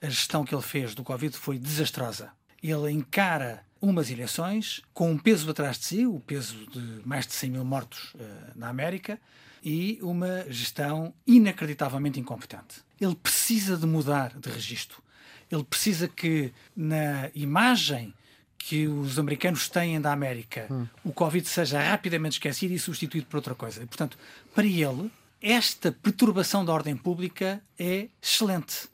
a 0.00 0.08
gestão 0.08 0.44
que 0.44 0.54
ele 0.54 0.62
fez 0.62 0.94
do 0.94 1.02
Covid 1.04 1.36
foi 1.36 1.58
desastrosa. 1.58 2.30
Ele 2.62 2.90
encara 2.90 3.64
umas 3.80 4.10
eleições 4.10 4.82
com 4.92 5.12
um 5.12 5.18
peso 5.18 5.48
atrás 5.50 5.78
de 5.78 5.84
si, 5.84 6.06
o 6.06 6.20
peso 6.20 6.66
de 6.70 7.00
mais 7.06 7.26
de 7.26 7.32
100 7.32 7.50
mil 7.50 7.64
mortos 7.64 8.14
uh, 8.14 8.18
na 8.56 8.68
América, 8.68 9.20
e 9.62 9.98
uma 10.02 10.44
gestão 10.48 11.12
inacreditavelmente 11.26 12.18
incompetente. 12.18 12.82
Ele 13.00 13.14
precisa 13.14 13.76
de 13.76 13.86
mudar 13.86 14.32
de 14.38 14.50
registro. 14.50 15.02
Ele 15.50 15.64
precisa 15.64 16.08
que 16.08 16.52
na 16.76 17.30
imagem 17.34 18.14
que 18.56 18.86
os 18.86 19.18
americanos 19.18 19.68
têm 19.68 20.00
da 20.00 20.12
América 20.12 20.66
hum. 20.70 20.86
o 21.04 21.12
Covid 21.12 21.48
seja 21.48 21.80
rapidamente 21.80 22.34
esquecido 22.34 22.74
e 22.74 22.78
substituído 22.78 23.26
por 23.26 23.36
outra 23.36 23.54
coisa. 23.54 23.82
E, 23.82 23.86
portanto, 23.86 24.18
para 24.54 24.66
ele, 24.66 25.10
esta 25.40 25.92
perturbação 25.92 26.64
da 26.64 26.72
ordem 26.72 26.96
pública 26.96 27.62
é 27.78 28.08
excelente 28.20 28.88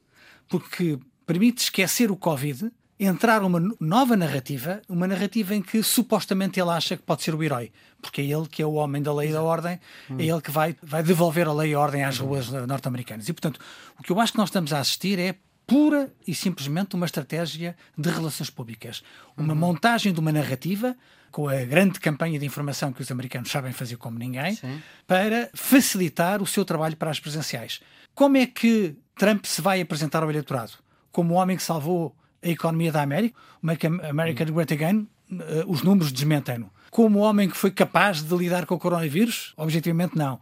porque 0.48 0.98
permite 1.26 1.62
esquecer 1.62 2.10
o 2.10 2.16
Covid, 2.16 2.70
entrar 2.98 3.42
uma 3.42 3.60
nova 3.80 4.16
narrativa, 4.16 4.80
uma 4.88 5.06
narrativa 5.06 5.54
em 5.54 5.62
que 5.62 5.82
supostamente 5.82 6.60
ele 6.60 6.70
acha 6.70 6.96
que 6.96 7.02
pode 7.02 7.22
ser 7.22 7.34
o 7.34 7.42
herói, 7.42 7.72
porque 8.00 8.20
é 8.20 8.24
ele 8.24 8.46
que 8.48 8.62
é 8.62 8.66
o 8.66 8.74
homem 8.74 9.02
da 9.02 9.12
lei 9.12 9.30
e 9.30 9.32
da 9.32 9.42
ordem, 9.42 9.80
hum. 10.08 10.16
é 10.18 10.24
ele 10.24 10.40
que 10.40 10.50
vai, 10.50 10.76
vai 10.82 11.02
devolver 11.02 11.48
a 11.48 11.52
lei 11.52 11.72
e 11.72 11.74
a 11.74 11.80
ordem 11.80 12.04
às 12.04 12.18
ruas 12.18 12.48
norte-americanas. 12.50 13.28
E, 13.28 13.32
portanto, 13.32 13.60
o 13.98 14.02
que 14.02 14.12
eu 14.12 14.20
acho 14.20 14.32
que 14.32 14.38
nós 14.38 14.48
estamos 14.48 14.72
a 14.72 14.80
assistir 14.80 15.18
é 15.18 15.34
pura 15.66 16.12
e 16.26 16.34
simplesmente 16.34 16.94
uma 16.94 17.06
estratégia 17.06 17.76
de 17.96 18.10
relações 18.10 18.50
públicas. 18.50 19.02
Uma 19.36 19.54
uhum. 19.54 19.58
montagem 19.58 20.12
de 20.12 20.20
uma 20.20 20.30
narrativa, 20.30 20.96
com 21.34 21.48
a 21.48 21.64
grande 21.64 21.98
campanha 21.98 22.38
de 22.38 22.46
informação 22.46 22.92
que 22.92 23.02
os 23.02 23.10
americanos 23.10 23.50
sabem 23.50 23.72
fazer 23.72 23.96
como 23.96 24.16
ninguém, 24.16 24.54
Sim. 24.54 24.80
para 25.04 25.50
facilitar 25.52 26.40
o 26.40 26.46
seu 26.46 26.64
trabalho 26.64 26.96
para 26.96 27.10
as 27.10 27.18
presenciais. 27.18 27.80
Como 28.14 28.36
é 28.36 28.46
que 28.46 28.94
Trump 29.16 29.44
se 29.44 29.60
vai 29.60 29.80
apresentar 29.80 30.22
ao 30.22 30.30
eleitorado? 30.30 30.74
Como 31.10 31.34
o 31.34 31.36
homem 31.36 31.56
que 31.56 31.62
salvou 31.64 32.14
a 32.40 32.48
economia 32.48 32.92
da 32.92 33.02
América, 33.02 33.36
Make 33.60 33.84
America 33.84 34.44
Great 34.44 34.72
Again, 34.72 35.08
uh, 35.32 35.64
os 35.66 35.82
números 35.82 36.12
desmentem-no. 36.12 36.70
Como 36.88 37.18
o 37.18 37.22
homem 37.22 37.50
que 37.50 37.56
foi 37.56 37.72
capaz 37.72 38.22
de 38.22 38.36
lidar 38.36 38.64
com 38.64 38.76
o 38.76 38.78
coronavírus? 38.78 39.54
Objetivamente, 39.56 40.16
não. 40.16 40.40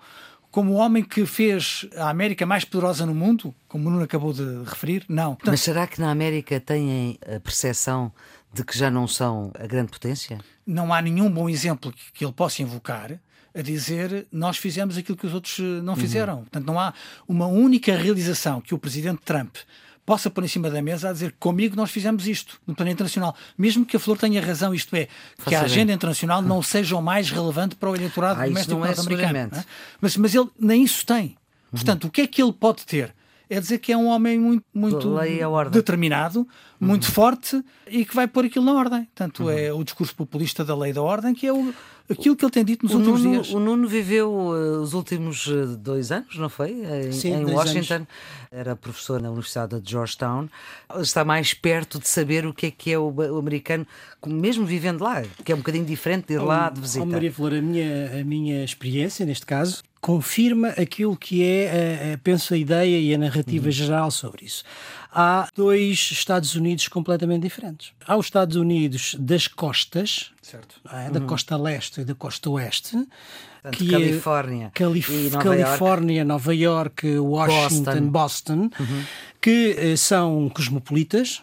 Como 0.53 0.75
o 0.75 0.77
homem 0.77 1.03
que 1.03 1.25
fez 1.25 1.87
a 1.97 2.11
América 2.11 2.45
mais 2.45 2.63
poderosa 2.63 3.07
no 3.07 3.15
mundo, 3.15 3.55
como 3.67 3.89
o 3.89 3.91
Nuno 3.91 4.05
acabou 4.05 4.35
de 4.35 4.45
referir? 4.67 5.03
Não. 5.09 5.31
Portanto, 5.31 5.51
Mas 5.51 5.63
será 5.63 5.87
que 5.87 5.99
na 5.99 6.11
América 6.11 6.61
têm 6.61 7.19
a 7.25 7.41
percepção 7.41 8.13
de 8.53 8.63
que 8.63 8.77
já 8.77 8.91
não 8.91 9.09
são 9.09 9.51
a 9.59 9.67
grande 9.67 9.91
potência? 9.91 10.39
Não 10.67 10.93
há 10.93 11.01
nenhum 11.01 11.31
bom 11.31 11.49
exemplo 11.49 11.91
que, 12.13 12.23
ele 12.23 12.35
possa 12.35 12.61
invocar 12.61 13.19
a 13.55 13.63
dizer 13.63 14.27
nós 14.31 14.59
fizemos 14.59 14.99
aquilo 14.99 15.17
que 15.17 15.27
os 15.27 15.33
outros 15.33 15.59
eh, 15.59 15.63
não 15.83 15.95
uhum. 15.95 15.99
fizeram. 15.99 16.35
Uhum. 16.35 16.43
Portanto, 16.43 16.67
não 16.67 16.79
há 16.79 16.93
uma 17.27 17.47
única 17.47 17.97
realização 17.97 18.61
que 18.61 18.75
o 18.75 18.79
presidente 18.79 19.23
Trump 19.25 19.57
possa 20.05 20.29
pôr 20.29 20.45
em 20.45 20.49
cima 20.49 20.71
da 20.71 20.83
mesa 20.83 21.11
a 21.11 21.13
dizer 21.13 21.35
comigo 21.39 21.77
nós 21.77 21.91
fizemos 21.91 22.27
isto 22.27 22.61
no 22.67 22.75
plano 22.75 22.91
internacional. 22.91 23.35
Mesmo 23.57 23.85
que 23.85 23.97
a 23.97 24.01
Flor 24.01 24.19
tenha 24.19 24.41
razão, 24.41 24.75
isto 24.75 24.95
é, 24.95 25.09
que 25.47 25.55
a 25.55 25.63
agenda 25.63 25.93
internacional 25.93 26.43
não 26.43 26.63
seja 26.63 26.97
o 26.97 27.03
mais 27.03 27.31
relevante 27.31 27.77
para 27.77 27.91
o 27.91 27.97
eleitorado 27.97 28.41
ah, 28.41 28.47
doméstico 28.47 28.85
é 28.85 28.87
norte-americano. 28.87 29.39
É? 29.39 29.65
Mas, 30.01 30.17
mas 30.17 30.35
ele 30.35 30.49
nem 30.59 30.83
isso 30.83 31.07
tem. 31.07 31.37
Portanto, 31.71 32.05
uhum. 32.05 32.09
o 32.09 32.13
que 32.13 32.23
é 32.23 32.27
que 32.27 32.43
ele 32.43 32.53
pode 32.53 32.85
ter? 32.85 33.15
é 33.55 33.61
dizer 33.61 33.79
que 33.79 33.93
é 33.93 33.97
um 33.97 34.07
homem 34.07 34.39
muito, 34.39 34.65
muito 34.73 35.15
determinado, 35.71 36.49
muito 36.83 37.05
uhum. 37.05 37.13
forte 37.13 37.65
e 37.87 38.05
que 38.05 38.15
vai 38.15 38.27
pôr 38.27 38.47
aquilo 38.47 38.65
na 38.65 38.75
ordem. 38.75 39.09
Tanto 39.15 39.45
uhum. 39.45 39.51
é 39.51 39.73
o 39.73 39.85
discurso 39.85 40.15
populista 40.15 40.65
da 40.65 40.77
lei 40.77 40.93
da 40.93 41.01
ordem, 41.01 41.33
que 41.33 41.47
é 41.47 41.53
o, 41.53 41.73
aquilo 42.11 42.35
que 42.35 42.45
ele 42.45 42.51
tem 42.51 42.65
dito 42.65 42.85
nos 42.85 42.93
o 42.95 42.99
últimos 42.99 43.23
Nuno, 43.23 43.43
dias. 43.43 43.55
O 43.55 43.61
Nuno 43.61 43.87
viveu 43.87 44.31
uh, 44.31 44.81
os 44.81 44.93
últimos 44.93 45.47
uh, 45.47 45.77
dois 45.77 46.11
anos, 46.11 46.37
não 46.37 46.49
foi? 46.49 46.73
Em, 46.73 47.13
Sim, 47.13 47.35
em 47.35 47.45
dois 47.45 47.55
Washington. 47.55 47.95
anos. 47.95 48.09
Era 48.51 48.75
professor 48.75 49.23
na 49.23 49.29
Universidade 49.29 49.81
de 49.81 49.91
Georgetown. 49.91 50.49
Está 50.99 51.25
mais 51.25 51.55
perto 51.55 51.99
de 51.99 52.09
saber 52.09 52.45
o 52.47 52.53
que 52.53 52.67
é 52.67 52.71
que 52.71 52.93
é 52.93 52.99
o, 52.99 53.11
o 53.11 53.39
americano, 53.39 53.87
mesmo 54.27 54.67
vivendo 54.67 55.03
lá, 55.03 55.23
que 55.45 55.53
é 55.53 55.55
um 55.55 55.59
bocadinho 55.59 55.85
diferente 55.85 56.27
de 56.27 56.35
ir 56.35 56.39
lá 56.39 56.69
de 56.69 56.81
visita. 56.81 57.05
Oh, 57.05 57.09
Maria 57.09 57.33
Flor, 57.33 57.55
a 57.55 57.63
minha, 57.63 58.21
a 58.21 58.25
minha 58.25 58.65
experiência, 58.65 59.25
neste 59.25 59.47
caso, 59.47 59.83
confirma 60.01 60.69
aquilo 60.71 61.17
que 61.17 61.45
é, 61.45 62.11
a, 62.11 62.15
a, 62.15 62.19
penso, 62.19 62.53
a 62.53 62.57
ideia 62.57 62.99
e 62.99 63.15
a 63.15 63.19
narrativa 63.19 63.67
Uhum. 63.67 63.71
geral 63.71 64.11
sobre 64.11 64.45
isso. 64.45 64.65
Há 65.15 65.49
dois 65.55 66.11
Estados 66.11 66.55
Unidos 66.55 66.89
completamente 66.89 67.43
diferentes. 67.43 67.93
Há 68.07 68.17
os 68.17 68.27
Estados 68.27 68.57
Unidos 68.57 69.15
das 69.19 69.47
costas, 69.47 70.33
Certo. 70.41 70.81
é? 70.91 71.11
da 71.11 71.21
costa 71.21 71.57
leste 71.57 72.01
e 72.01 72.05
da 72.05 72.15
costa 72.15 72.49
oeste, 72.51 72.97
Uhum. 72.97 73.07
Portanto, 73.63 73.79
que 73.79 73.91
Califórnia 73.91 74.67
é 74.67 74.71
Calif 74.71 75.13
e 75.13 75.31
Nova 75.31 75.45
Califórnia, 75.45 76.25
Nova 76.25 76.53
York, 76.55 77.07
Washington, 77.19 78.09
Boston, 78.09 78.71
que 79.41 79.77
eh, 79.79 79.97
são 79.97 80.49
cosmopolitas, 80.49 81.43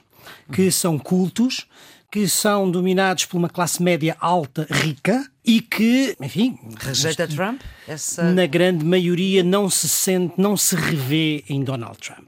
que 0.51 0.69
são 0.69 0.99
cultos, 0.99 1.65
que 2.11 2.27
são 2.27 2.69
dominados 2.69 3.23
por 3.23 3.37
uma 3.37 3.47
classe 3.47 3.81
média 3.81 4.17
alta, 4.19 4.67
rica 4.69 5.29
e 5.45 5.61
que, 5.61 6.15
enfim, 6.19 6.59
Rejeita 6.77 7.25
Trump? 7.27 7.61
Essa... 7.87 8.23
na 8.33 8.45
grande 8.45 8.83
maioria 8.83 9.41
não 9.41 9.69
se 9.69 9.87
sente, 9.87 10.33
não 10.37 10.57
se 10.57 10.75
revê 10.75 11.45
em 11.47 11.63
Donald 11.63 11.97
Trump. 11.99 12.27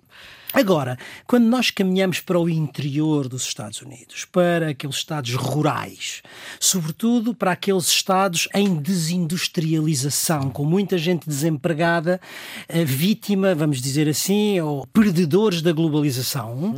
Agora, 0.54 0.98
quando 1.26 1.46
nós 1.46 1.72
caminhamos 1.72 2.20
para 2.20 2.40
o 2.40 2.50
interior 2.50 3.28
dos 3.30 3.44
Estados 3.44 3.82
Unidos, 3.82 4.26
para 4.26 4.70
aqueles 4.70 4.98
estados 4.98 5.34
rurais, 5.34 6.22
sobretudo 6.60 7.34
para 7.34 7.52
aqueles 7.52 7.88
estados 7.88 8.50
em 8.54 8.76
desindustrialização, 8.76 10.50
com 10.50 10.66
muita 10.66 10.98
gente 10.98 11.28
desempregada, 11.28 12.20
vítima, 12.86 13.56
vamos 13.56 13.82
dizer 13.82 14.10
assim, 14.10 14.60
ou 14.60 14.86
perdedores 14.88 15.62
da 15.62 15.72
globalização, 15.72 16.76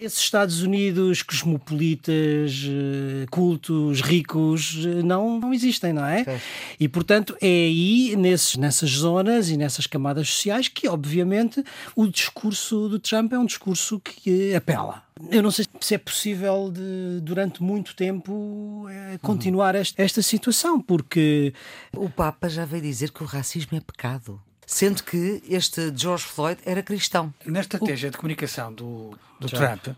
esses 0.00 0.18
Estados 0.18 0.62
Unidos 0.62 1.22
cosmopolitas, 1.22 2.64
eh, 2.66 3.26
cultos, 3.30 4.00
ricos, 4.00 4.78
eh, 4.84 5.02
não, 5.02 5.38
não 5.38 5.52
existem, 5.52 5.92
não 5.92 6.04
é? 6.04 6.40
E, 6.78 6.88
portanto, 6.88 7.36
é 7.40 7.46
aí, 7.46 8.16
nesses, 8.16 8.56
nessas 8.56 8.90
zonas 8.90 9.50
e 9.50 9.56
nessas 9.56 9.86
camadas 9.86 10.28
sociais, 10.28 10.68
que, 10.68 10.88
obviamente, 10.88 11.62
o 11.94 12.06
discurso 12.06 12.88
do 12.88 12.98
Trump 13.10 13.32
é 13.32 13.38
um 13.40 13.44
discurso 13.44 13.98
que 13.98 14.54
apela. 14.54 15.02
Eu 15.32 15.42
não 15.42 15.50
sei 15.50 15.66
se 15.80 15.96
é 15.96 15.98
possível, 15.98 16.70
de, 16.72 17.20
durante 17.20 17.60
muito 17.60 17.96
tempo, 17.96 18.86
eh, 18.88 19.18
continuar 19.20 19.74
esta, 19.74 20.00
esta 20.00 20.22
situação, 20.22 20.80
porque 20.80 21.52
O 21.92 22.08
Papa 22.08 22.48
já 22.48 22.64
veio 22.64 22.84
dizer 22.84 23.10
que 23.10 23.24
o 23.24 23.26
racismo 23.26 23.76
é 23.76 23.80
pecado. 23.80 24.40
Sendo 24.64 25.02
que 25.02 25.42
este 25.48 25.92
George 25.96 26.22
Floyd 26.22 26.60
era 26.64 26.84
cristão. 26.84 27.34
Na 27.44 27.58
estratégia 27.58 28.12
de 28.12 28.16
comunicação 28.16 28.72
do, 28.72 29.18
do 29.40 29.48
Trump, 29.48 29.88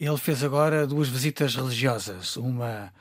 ele 0.00 0.16
fez 0.16 0.42
agora 0.42 0.84
duas 0.84 1.08
visitas 1.08 1.54
religiosas. 1.54 2.36
Uma 2.36 2.92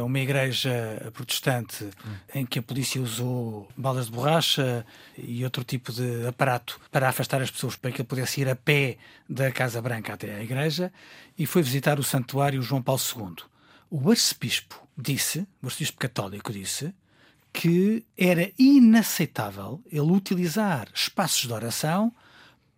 uma 0.00 0.18
igreja 0.18 1.10
protestante 1.12 1.90
em 2.34 2.46
que 2.46 2.58
a 2.58 2.62
polícia 2.62 3.00
usou 3.00 3.68
balas 3.76 4.06
de 4.06 4.12
borracha 4.12 4.86
e 5.18 5.44
outro 5.44 5.62
tipo 5.64 5.92
de 5.92 6.26
aparato 6.26 6.80
para 6.90 7.08
afastar 7.08 7.42
as 7.42 7.50
pessoas 7.50 7.76
para 7.76 7.90
que 7.90 8.00
ele 8.00 8.08
pudesse 8.08 8.40
ir 8.40 8.48
a 8.48 8.56
pé 8.56 8.96
da 9.28 9.50
Casa 9.52 9.82
Branca 9.82 10.14
até 10.14 10.34
à 10.34 10.42
igreja 10.42 10.92
e 11.38 11.44
foi 11.46 11.62
visitar 11.62 11.98
o 11.98 12.02
santuário 12.02 12.62
João 12.62 12.82
Paulo 12.82 13.00
II. 13.00 13.44
O 13.90 14.10
arcebispo 14.10 14.80
disse, 14.96 15.46
o 15.62 15.66
arcebispo 15.66 15.98
católico 15.98 16.52
disse, 16.52 16.94
que 17.52 18.04
era 18.16 18.50
inaceitável 18.58 19.82
ele 19.90 20.00
utilizar 20.00 20.88
espaços 20.94 21.46
de 21.46 21.52
oração 21.52 22.12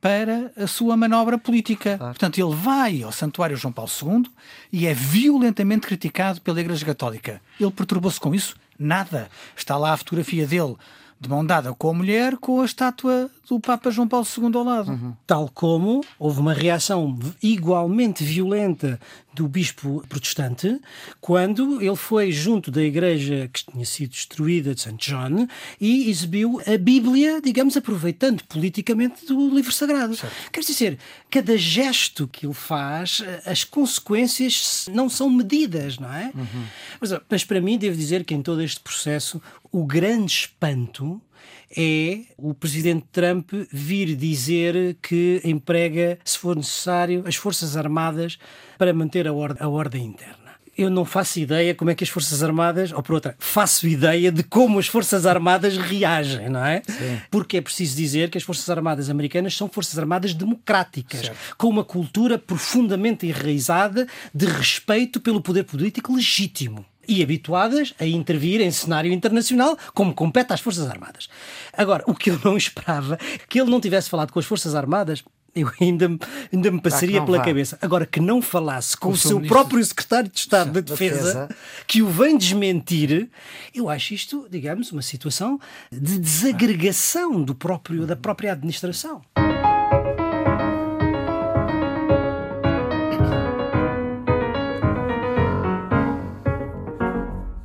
para 0.04 0.52
a 0.54 0.66
sua 0.66 0.98
manobra 0.98 1.38
política. 1.38 1.96
Portanto, 1.96 2.38
ele 2.38 2.54
vai 2.54 3.02
ao 3.02 3.10
Santuário 3.10 3.56
João 3.56 3.72
Paulo 3.72 3.90
II 3.90 4.30
e 4.70 4.86
é 4.86 4.92
violentamente 4.92 5.86
criticado 5.86 6.42
pela 6.42 6.60
Igreja 6.60 6.84
Católica. 6.84 7.40
Ele 7.58 7.70
perturbou-se 7.70 8.20
com 8.20 8.34
isso? 8.34 8.54
Nada. 8.78 9.30
Está 9.56 9.78
lá 9.78 9.94
a 9.94 9.96
fotografia 9.96 10.46
dele 10.46 10.76
de 11.18 11.26
mão 11.26 11.42
dada 11.42 11.72
com 11.72 11.88
a 11.88 11.94
mulher, 11.94 12.36
com 12.36 12.60
a 12.60 12.66
estátua 12.66 13.30
do 13.48 13.60
Papa 13.60 13.90
João 13.90 14.08
Paulo 14.08 14.26
II 14.36 14.50
ao 14.54 14.64
lado. 14.64 15.16
Tal 15.26 15.48
como 15.48 16.02
houve 16.18 16.40
uma 16.40 16.52
reação 16.52 17.18
igualmente 17.42 18.24
violenta 18.24 18.98
do 19.34 19.48
bispo 19.48 20.04
protestante 20.08 20.80
quando 21.20 21.82
ele 21.82 21.96
foi 21.96 22.30
junto 22.30 22.70
da 22.70 22.82
igreja 22.82 23.50
que 23.52 23.64
tinha 23.64 23.84
sido 23.84 24.10
destruída 24.10 24.74
de 24.74 24.80
St. 24.80 24.96
John 24.96 25.46
e 25.80 26.08
exibiu 26.08 26.60
a 26.66 26.78
Bíblia, 26.78 27.40
digamos, 27.40 27.76
aproveitando 27.76 28.44
politicamente 28.44 29.26
do 29.26 29.54
livro 29.54 29.72
sagrado. 29.72 30.16
Quer 30.52 30.60
dizer, 30.60 30.98
cada 31.30 31.56
gesto 31.58 32.28
que 32.28 32.46
ele 32.46 32.54
faz, 32.54 33.22
as 33.44 33.64
consequências 33.64 34.88
não 34.92 35.08
são 35.08 35.28
medidas, 35.28 35.98
não 35.98 36.12
é? 36.12 36.32
Mas, 37.00 37.10
mas 37.28 37.44
para 37.44 37.60
mim, 37.60 37.76
devo 37.76 37.96
dizer 37.96 38.24
que 38.24 38.34
em 38.34 38.42
todo 38.42 38.62
este 38.62 38.80
processo, 38.80 39.42
o 39.72 39.84
grande 39.84 40.32
espanto 40.32 41.20
é 41.76 42.20
o 42.36 42.54
presidente 42.54 43.06
Trump 43.10 43.52
vir 43.72 44.14
dizer 44.16 44.96
que 45.02 45.40
emprega, 45.44 46.18
se 46.24 46.38
for 46.38 46.56
necessário, 46.56 47.24
as 47.26 47.36
Forças 47.36 47.76
Armadas 47.76 48.38
para 48.78 48.92
manter 48.92 49.26
a, 49.26 49.32
or 49.32 49.56
a 49.58 49.68
ordem 49.68 50.04
interna. 50.04 50.44
Eu 50.76 50.90
não 50.90 51.04
faço 51.04 51.38
ideia 51.38 51.72
como 51.72 51.90
é 51.90 51.94
que 51.94 52.02
as 52.02 52.10
Forças 52.10 52.42
Armadas, 52.42 52.90
ou 52.90 53.00
por 53.00 53.14
outra, 53.14 53.36
faço 53.38 53.86
ideia 53.86 54.32
de 54.32 54.42
como 54.42 54.80
as 54.80 54.88
Forças 54.88 55.24
Armadas 55.24 55.76
reagem, 55.76 56.48
não 56.48 56.64
é? 56.64 56.82
Sim. 56.84 57.20
Porque 57.30 57.58
é 57.58 57.60
preciso 57.60 57.96
dizer 57.96 58.28
que 58.28 58.36
as 58.36 58.42
Forças 58.42 58.68
Armadas 58.68 59.08
americanas 59.08 59.56
são 59.56 59.68
Forças 59.68 59.96
Armadas 59.98 60.34
democráticas, 60.34 61.30
com 61.56 61.68
uma 61.68 61.84
cultura 61.84 62.38
profundamente 62.38 63.24
enraizada 63.24 64.08
de 64.34 64.46
respeito 64.46 65.20
pelo 65.20 65.40
poder 65.40 65.62
político 65.62 66.12
legítimo 66.12 66.84
e 67.08 67.22
habituadas 67.22 67.94
a 67.98 68.06
intervir 68.06 68.60
em 68.60 68.70
cenário 68.70 69.12
internacional, 69.12 69.76
como 69.94 70.14
compete 70.14 70.52
às 70.52 70.60
Forças 70.60 70.88
Armadas. 70.88 71.28
Agora, 71.72 72.04
o 72.06 72.14
que 72.14 72.30
eu 72.30 72.38
não 72.44 72.56
esperava, 72.56 73.18
que 73.48 73.60
ele 73.60 73.70
não 73.70 73.80
tivesse 73.80 74.08
falado 74.10 74.32
com 74.32 74.38
as 74.38 74.44
Forças 74.46 74.74
Armadas, 74.74 75.22
eu 75.56 75.70
ainda, 75.80 76.08
me- 76.08 76.18
ainda 76.52 76.70
me 76.72 76.80
passaria 76.80 77.22
pela 77.24 77.38
vá. 77.38 77.44
cabeça. 77.44 77.78
Agora, 77.80 78.04
que 78.04 78.18
não 78.18 78.42
falasse 78.42 78.96
com, 78.96 79.08
Com 79.10 79.14
o 79.14 79.16
seu 79.16 79.36
ministro- 79.36 79.56
próprio 79.56 79.84
secretário 79.84 80.28
de 80.28 80.36
Estado 80.36 80.72
da 80.72 80.80
Defesa, 80.80 81.46
Defesa. 81.46 81.48
que 81.86 82.02
o 82.02 82.08
vem 82.08 82.36
desmentir, 82.36 83.28
eu 83.72 83.88
acho 83.88 84.14
isto, 84.14 84.48
digamos, 84.50 84.90
uma 84.90 85.00
situação 85.02 85.60
de 85.92 86.18
desagregação 86.18 87.40
do 87.40 87.54
próprio, 87.54 88.04
da 88.04 88.16
própria 88.16 88.50
administração. 88.50 89.22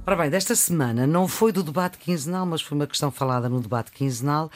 Ora 0.09 0.15
bem, 0.15 0.29
desta 0.31 0.55
semana 0.55 1.05
não 1.05 1.27
foi 1.27 1.51
do 1.51 1.61
debate 1.61 1.99
quinzenal, 1.99 2.43
mas 2.43 2.63
foi 2.63 2.75
uma 2.75 2.87
questão 2.87 3.11
falada 3.11 3.47
no 3.47 3.61
debate 3.61 3.91
quinzenal 3.91 4.49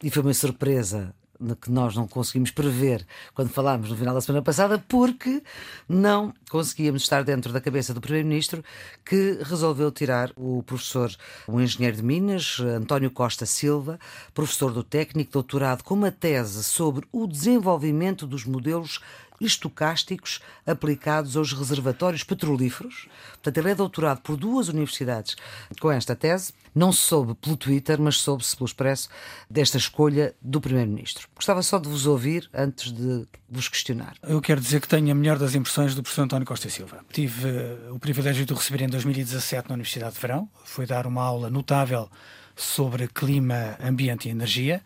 e 0.00 0.08
foi 0.08 0.22
uma 0.22 0.32
surpresa 0.32 1.12
que 1.60 1.68
nós 1.68 1.96
não 1.96 2.06
conseguimos 2.06 2.52
prever 2.52 3.04
quando 3.34 3.48
falámos 3.48 3.90
no 3.90 3.96
final 3.96 4.14
da 4.14 4.20
semana 4.20 4.40
passada, 4.40 4.78
porque 4.86 5.42
não 5.88 6.32
conseguíamos 6.48 7.02
estar 7.02 7.24
dentro 7.24 7.52
da 7.52 7.60
cabeça 7.60 7.92
do 7.92 8.00
Primeiro-Ministro 8.00 8.62
que 9.04 9.40
resolveu 9.42 9.90
tirar 9.90 10.30
o 10.36 10.62
professor, 10.62 11.10
um 11.48 11.60
engenheiro 11.60 11.96
de 11.96 12.04
Minas, 12.04 12.60
António 12.60 13.10
Costa 13.10 13.44
Silva, 13.44 13.98
professor 14.32 14.72
do 14.72 14.84
técnico, 14.84 15.32
doutorado 15.32 15.82
com 15.82 15.94
uma 15.94 16.12
tese 16.12 16.62
sobre 16.62 17.04
o 17.10 17.26
desenvolvimento 17.26 18.28
dos 18.28 18.44
modelos 18.44 19.00
estocásticos 19.40 20.40
aplicados 20.66 21.36
aos 21.36 21.52
reservatórios 21.52 22.22
petrolíferos. 22.22 23.08
Portanto, 23.32 23.58
ele 23.58 23.70
é 23.70 23.74
doutorado 23.74 24.20
por 24.20 24.36
duas 24.36 24.68
universidades 24.68 25.36
com 25.80 25.90
esta 25.90 26.14
tese. 26.14 26.52
Não 26.74 26.92
se 26.92 27.00
soube 27.00 27.34
pelo 27.34 27.56
Twitter, 27.56 28.00
mas 28.00 28.16
soube-se 28.18 28.54
pelo 28.54 28.66
Expresso 28.66 29.08
desta 29.48 29.76
escolha 29.76 30.34
do 30.40 30.60
Primeiro-Ministro. 30.60 31.28
Gostava 31.34 31.62
só 31.62 31.78
de 31.78 31.88
vos 31.88 32.06
ouvir 32.06 32.48
antes 32.54 32.92
de 32.92 33.26
vos 33.48 33.68
questionar. 33.68 34.14
Eu 34.22 34.40
quero 34.40 34.60
dizer 34.60 34.80
que 34.80 34.86
tenho 34.86 35.10
a 35.10 35.14
melhor 35.14 35.38
das 35.38 35.54
impressões 35.54 35.94
do 35.94 36.02
professor 36.02 36.22
António 36.22 36.46
Costa 36.46 36.68
Silva. 36.68 37.04
Tive 37.12 37.48
eh, 37.48 37.90
o 37.90 37.98
privilégio 37.98 38.46
de 38.46 38.52
o 38.52 38.56
receber 38.56 38.82
em 38.82 38.88
2017 38.88 39.68
na 39.68 39.74
Universidade 39.74 40.14
de 40.14 40.20
Verão. 40.20 40.48
Foi 40.64 40.86
dar 40.86 41.06
uma 41.06 41.22
aula 41.22 41.50
notável 41.50 42.08
sobre 42.54 43.08
clima, 43.08 43.76
ambiente 43.82 44.28
e 44.28 44.30
energia. 44.30 44.82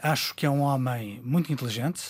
Acho 0.00 0.34
que 0.34 0.46
é 0.46 0.50
um 0.50 0.60
homem 0.60 1.20
muito 1.24 1.52
inteligente, 1.52 2.02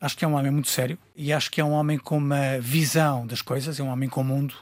acho 0.00 0.16
que 0.16 0.24
é 0.24 0.28
um 0.28 0.34
homem 0.34 0.50
muito 0.50 0.68
sério 0.68 0.98
e 1.16 1.32
acho 1.32 1.50
que 1.50 1.60
é 1.60 1.64
um 1.64 1.72
homem 1.72 1.98
com 1.98 2.18
uma 2.18 2.58
visão 2.60 3.26
das 3.26 3.42
coisas, 3.42 3.78
é 3.80 3.82
um 3.82 3.88
homem 3.88 4.08
com 4.08 4.20
um 4.20 4.24
mundo 4.24 4.54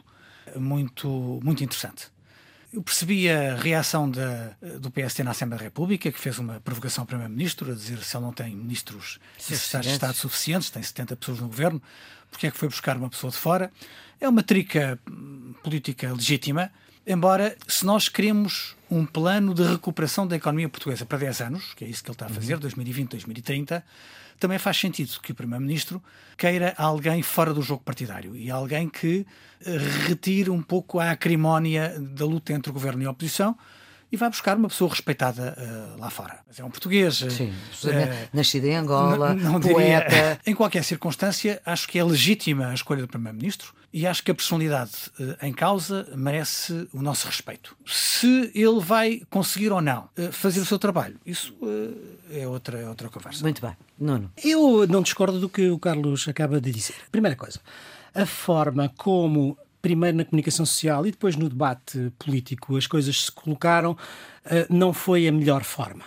muito, 0.56 1.40
muito 1.42 1.62
interessante. 1.62 2.08
Eu 2.72 2.82
percebi 2.82 3.30
a 3.30 3.54
reação 3.54 4.10
da, 4.10 4.50
do 4.80 4.90
PST 4.90 5.22
na 5.22 5.30
Assembleia 5.30 5.60
da 5.60 5.64
República, 5.64 6.10
que 6.10 6.18
fez 6.18 6.38
uma 6.38 6.60
provocação 6.60 7.02
ao 7.02 7.06
Primeiro-Ministro, 7.06 7.72
a 7.72 7.74
dizer 7.74 7.98
se 8.02 8.16
ele 8.16 8.24
não 8.24 8.32
tem 8.32 8.54
ministros 8.54 9.18
secretários 9.38 9.88
de 9.88 9.94
Estado 9.94 10.14
suficientes, 10.14 10.68
tem 10.68 10.82
70 10.82 11.16
pessoas 11.16 11.40
no 11.40 11.46
governo, 11.46 11.80
porque 12.30 12.48
é 12.48 12.50
que 12.50 12.58
foi 12.58 12.68
buscar 12.68 12.96
uma 12.96 13.08
pessoa 13.08 13.30
de 13.30 13.38
fora? 13.38 13.72
É 14.20 14.28
uma 14.28 14.42
trica 14.42 14.98
hum, 15.08 15.54
política 15.62 16.12
legítima. 16.12 16.70
Embora, 17.06 17.56
se 17.68 17.86
nós 17.86 18.08
queremos 18.08 18.76
um 18.90 19.06
plano 19.06 19.54
de 19.54 19.62
recuperação 19.62 20.26
da 20.26 20.36
economia 20.36 20.68
portuguesa 20.68 21.06
para 21.06 21.18
10 21.18 21.40
anos, 21.40 21.74
que 21.74 21.84
é 21.84 21.88
isso 21.88 22.02
que 22.02 22.10
ele 22.10 22.14
está 22.14 22.26
a 22.26 22.28
fazer, 22.28 22.54
uhum. 22.54 22.60
2020, 22.60 23.10
2030, 23.10 23.84
também 24.38 24.58
faz 24.58 24.76
sentido 24.76 25.18
que 25.20 25.32
o 25.32 25.34
Primeiro-Ministro 25.34 26.02
queira 26.36 26.74
alguém 26.76 27.22
fora 27.22 27.52
do 27.52 27.62
jogo 27.62 27.82
partidário 27.82 28.36
e 28.36 28.50
alguém 28.50 28.88
que 28.88 29.26
eh, 29.64 29.78
retire 30.06 30.50
um 30.50 30.62
pouco 30.62 31.00
a 31.00 31.10
acrimónia 31.10 31.94
da 31.98 32.24
luta 32.24 32.52
entre 32.52 32.70
o 32.70 32.72
governo 32.72 33.02
e 33.02 33.06
a 33.06 33.10
oposição 33.10 33.56
e 34.10 34.16
vai 34.16 34.28
buscar 34.28 34.56
uma 34.56 34.68
pessoa 34.68 34.90
respeitada 34.90 35.56
uh, 35.58 36.00
lá 36.00 36.10
fora. 36.10 36.38
Mas 36.46 36.60
é 36.60 36.64
um 36.64 36.70
português. 36.70 37.22
Uh, 37.22 37.30
Sim, 37.30 37.48
uh, 37.48 38.28
nascido 38.32 38.66
em 38.66 38.76
Angola, 38.76 39.34
não, 39.34 39.52
não 39.52 39.60
poeta. 39.60 40.08
Diria, 40.08 40.40
em 40.46 40.54
qualquer 40.54 40.84
circunstância, 40.84 41.60
acho 41.66 41.88
que 41.88 41.98
é 41.98 42.04
legítima 42.04 42.68
a 42.68 42.74
escolha 42.74 43.02
do 43.02 43.08
Primeiro-Ministro 43.08 43.74
e 43.96 44.06
acho 44.06 44.22
que 44.22 44.30
a 44.30 44.34
personalidade 44.34 44.92
em 45.40 45.54
causa 45.54 46.06
merece 46.14 46.86
o 46.92 47.00
nosso 47.00 47.26
respeito. 47.26 47.74
Se 47.86 48.52
ele 48.54 48.78
vai 48.78 49.22
conseguir 49.30 49.72
ou 49.72 49.80
não 49.80 50.10
fazer 50.32 50.60
o 50.60 50.66
seu 50.66 50.78
trabalho, 50.78 51.18
isso 51.24 51.56
é 52.30 52.46
outra, 52.46 52.78
é 52.78 52.86
outra 52.86 53.08
conversa. 53.08 53.42
Muito 53.42 53.62
bem. 53.62 53.74
Nuno. 53.98 54.30
Eu 54.44 54.86
não 54.86 55.00
discordo 55.00 55.40
do 55.40 55.48
que 55.48 55.70
o 55.70 55.78
Carlos 55.78 56.28
acaba 56.28 56.60
de 56.60 56.70
dizer. 56.70 56.96
Primeira 57.10 57.34
coisa, 57.34 57.58
a 58.14 58.26
forma 58.26 58.92
como 58.98 59.56
primeiro 59.80 60.18
na 60.18 60.26
comunicação 60.26 60.66
social 60.66 61.06
e 61.06 61.10
depois 61.10 61.34
no 61.34 61.48
debate 61.48 62.12
político 62.18 62.76
as 62.76 62.86
coisas 62.86 63.24
se 63.24 63.32
colocaram, 63.32 63.96
eh, 64.44 64.66
não 64.68 64.92
foi 64.92 65.26
a 65.26 65.32
melhor 65.32 65.64
forma. 65.64 66.04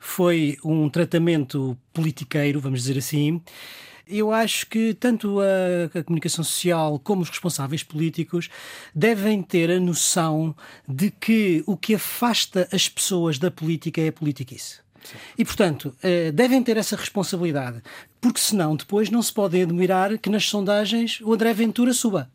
Foi 0.00 0.58
um 0.64 0.88
tratamento 0.88 1.78
politiqueiro, 1.92 2.58
vamos 2.58 2.80
dizer 2.80 2.98
assim. 2.98 3.40
Eu 4.10 4.32
acho 4.32 4.66
que 4.66 4.94
tanto 4.94 5.38
a, 5.40 5.98
a, 5.98 6.02
comunicação 6.02 6.44
social 6.44 6.98
como 6.98 7.22
os 7.22 7.28
responsáveis 7.28 7.82
políticos 7.82 8.48
devem 8.94 9.42
ter 9.42 9.70
a 9.70 9.80
noção 9.80 10.54
de 10.88 11.10
que 11.10 11.62
o 11.66 11.76
que 11.76 11.94
afasta 11.94 12.68
as 12.72 12.88
pessoas 12.88 13.38
da 13.38 13.50
política 13.50 14.00
é 14.00 14.08
a 14.08 14.12
politiquice. 14.12 14.80
E, 15.38 15.44
portanto, 15.44 15.94
eh, 16.02 16.30
devem 16.30 16.62
ter 16.62 16.76
essa 16.76 16.94
responsabilidade, 16.94 17.82
porque 18.20 18.38
senão 18.38 18.76
depois 18.76 19.10
não 19.10 19.22
se 19.22 19.32
pode 19.32 19.60
admirar 19.60 20.18
que 20.18 20.28
nas 20.28 20.44
sondagens 20.44 21.20
o 21.22 21.32
André 21.32 21.54
Ventura 21.54 21.94
suba 21.94 22.30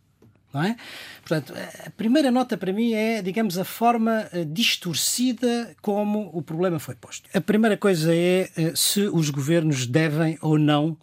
é? 0.63 0.75
Portanto, 1.21 1.53
a 1.85 1.89
primeira 1.91 2.29
nota 2.31 2.55
para 2.55 2.71
mim 2.71 2.93
é, 2.93 3.21
digamos, 3.21 3.57
a 3.57 3.65
forma 3.65 4.27
eh, 4.31 4.45
distorcida 4.45 5.75
como 5.81 6.29
o 6.33 6.41
problema 6.41 6.79
foi 6.79 6.95
posto. 6.95 7.29
A 7.33 7.41
primeira 7.41 7.75
coisa 7.75 8.13
é 8.13 8.49
eh, 8.55 8.73
se 8.75 9.01
os 9.01 9.29
governos 9.29 9.87
devem 9.87 10.37
ou 10.41 10.57
não 10.57 10.95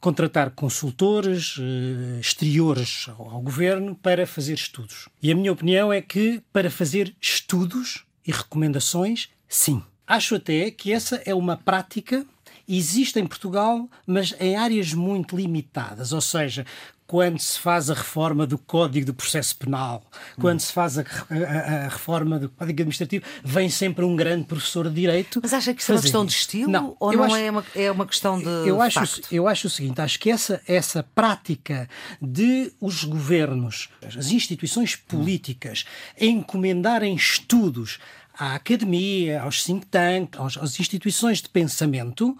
contratar 0.00 0.50
consultores 0.50 1.56
eh, 1.58 2.20
exteriores 2.20 3.06
ao 3.18 3.40
governo 3.40 3.94
para 3.94 4.26
fazer 4.26 4.54
estudos. 4.54 5.08
E 5.22 5.30
a 5.32 5.34
minha 5.34 5.52
opinião 5.52 5.92
é 5.92 6.00
que 6.00 6.42
para 6.52 6.70
fazer 6.70 7.14
estudos 7.20 8.04
e 8.26 8.30
recomendações, 8.30 9.28
sim. 9.48 9.82
Acho 10.06 10.36
até 10.36 10.70
que 10.70 10.92
essa 10.92 11.16
é 11.26 11.34
uma 11.34 11.56
prática 11.56 12.24
existe 12.68 13.18
em 13.18 13.26
Portugal, 13.26 13.88
mas 14.06 14.34
em 14.38 14.56
áreas 14.56 14.92
muito 14.92 15.36
limitadas. 15.36 16.12
Ou 16.12 16.20
seja, 16.20 16.66
quando 17.08 17.40
se 17.40 17.58
faz 17.58 17.88
a 17.88 17.94
reforma 17.94 18.46
do 18.46 18.58
Código 18.58 19.06
de 19.06 19.12
Processo 19.14 19.56
Penal, 19.56 20.04
quando 20.38 20.60
se 20.60 20.70
faz 20.70 20.98
a, 20.98 21.02
a, 21.02 21.86
a, 21.86 21.88
reforma 21.88 22.38
do 22.38 22.50
Código 22.50 22.82
Administrativo, 22.82 23.24
vem 23.42 23.70
sempre 23.70 24.04
um 24.04 24.14
grande 24.14 24.44
professor 24.44 24.90
de 24.90 24.94
Direito. 24.94 25.40
Mas 25.42 25.54
acha 25.54 25.72
que 25.72 25.80
isso 25.80 25.90
é 25.90 25.94
uma 25.94 26.02
questão 26.02 26.26
de 26.26 26.32
estilo 26.32 26.70
não, 26.70 26.94
ou 27.00 27.10
não 27.10 27.24
acho, 27.24 27.36
é, 27.36 27.50
uma, 27.50 27.64
é 27.74 27.90
uma 27.90 28.06
questão 28.06 28.38
de. 28.38 28.44
Eu 28.44 28.82
acho, 28.82 29.00
facto? 29.00 29.26
eu 29.32 29.48
acho 29.48 29.68
o 29.68 29.70
seguinte: 29.70 30.02
acho 30.02 30.20
que 30.20 30.30
essa, 30.30 30.60
essa 30.68 31.02
prática 31.02 31.88
de 32.20 32.70
os 32.78 33.04
governos, 33.04 33.88
as 34.06 34.30
instituições 34.30 34.94
políticas, 34.94 35.86
encomendarem 36.20 37.14
estudos 37.14 37.98
à 38.38 38.54
academia, 38.54 39.42
aos 39.42 39.64
think 39.64 39.86
tanks, 39.86 40.56
às 40.56 40.78
instituições 40.78 41.42
de 41.42 41.48
pensamento, 41.48 42.38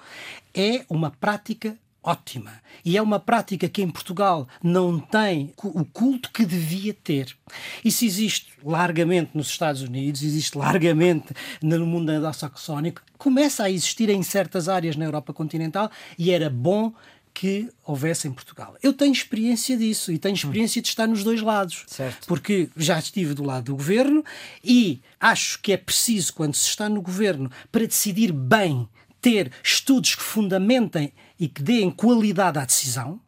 é 0.55 0.85
uma 0.89 1.11
prática 1.11 1.77
ótima. 2.03 2.53
E 2.85 2.97
é 2.97 3.03
uma 3.03 3.19
prática 3.19 3.69
que 3.69 3.83
em 3.83 3.91
Portugal 3.91 4.49
não 4.63 4.99
tem 4.99 5.53
o 5.63 5.85
culto 5.85 6.31
que 6.31 6.47
devia 6.47 6.95
ter. 6.95 7.37
Isso 7.85 8.05
existe 8.05 8.53
largamente 8.65 9.33
nos 9.35 9.49
Estados 9.49 9.83
Unidos, 9.83 10.23
existe 10.23 10.57
largamente 10.57 11.35
no 11.61 11.85
mundo 11.85 12.11
anglo-saxónico, 12.11 13.03
começa 13.19 13.65
a 13.65 13.71
existir 13.71 14.09
em 14.09 14.23
certas 14.23 14.69
áreas 14.69 14.97
na 14.97 15.05
Europa 15.05 15.33
continental 15.35 15.91
e 16.17 16.31
era 16.31 16.49
bom 16.49 16.93
que 17.39 17.71
houvesse 17.85 18.27
em 18.27 18.33
Portugal. 18.33 18.77
Eu 18.83 18.93
tenho 18.93 19.13
experiência 19.13 19.77
disso 19.77 20.11
e 20.11 20.19
tenho 20.19 20.35
experiência 20.35 20.83
de 20.83 20.89
estar 20.89 21.07
nos 21.07 21.23
dois 21.23 21.41
lados. 21.41 21.85
Certo. 21.87 22.27
Porque 22.27 22.69
já 22.77 22.99
estive 22.99 23.33
do 23.33 23.45
lado 23.45 23.67
do 23.67 23.77
governo 23.77 24.25
e 24.63 25.01
acho 25.21 25.61
que 25.61 25.73
é 25.73 25.77
preciso, 25.77 26.35
quando 26.35 26.57
se 26.57 26.67
está 26.67 26.89
no 26.89 27.01
governo, 27.01 27.49
para 27.71 27.87
decidir 27.87 28.33
bem, 28.33 28.89
ter 29.21 29.53
estudos 29.63 30.17
que 30.17 30.23
fundamentem 30.23 31.13
e 31.39 31.47
que 31.47 31.63
deem 31.63 31.93
qualidade 31.93 32.59
à 32.59 32.65
decisão. 32.65 33.21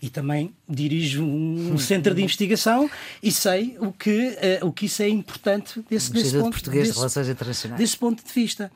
E 0.00 0.10
também 0.10 0.54
dirijo 0.68 1.24
um 1.24 1.78
centro 1.78 2.14
de 2.14 2.22
investigação 2.22 2.88
e 3.22 3.32
sei 3.32 3.78
o 3.80 3.92
que, 3.92 4.36
uh, 4.60 4.66
o 4.66 4.72
que 4.72 4.84
isso 4.84 5.02
é 5.02 5.08
importante 5.08 5.82
desse, 5.88 6.12
desse 6.12 6.38
ponto, 6.38 6.70
desse, 6.70 6.92
de 6.92 6.98
desse 7.78 7.96
ponto 7.96 8.22
de 8.22 8.30
vista. 8.30 8.70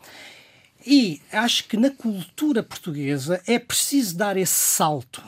E 0.90 1.20
acho 1.30 1.64
que 1.64 1.76
na 1.76 1.90
cultura 1.90 2.62
portuguesa 2.62 3.42
é 3.46 3.58
preciso 3.58 4.16
dar 4.16 4.38
esse 4.38 4.54
salto. 4.54 5.22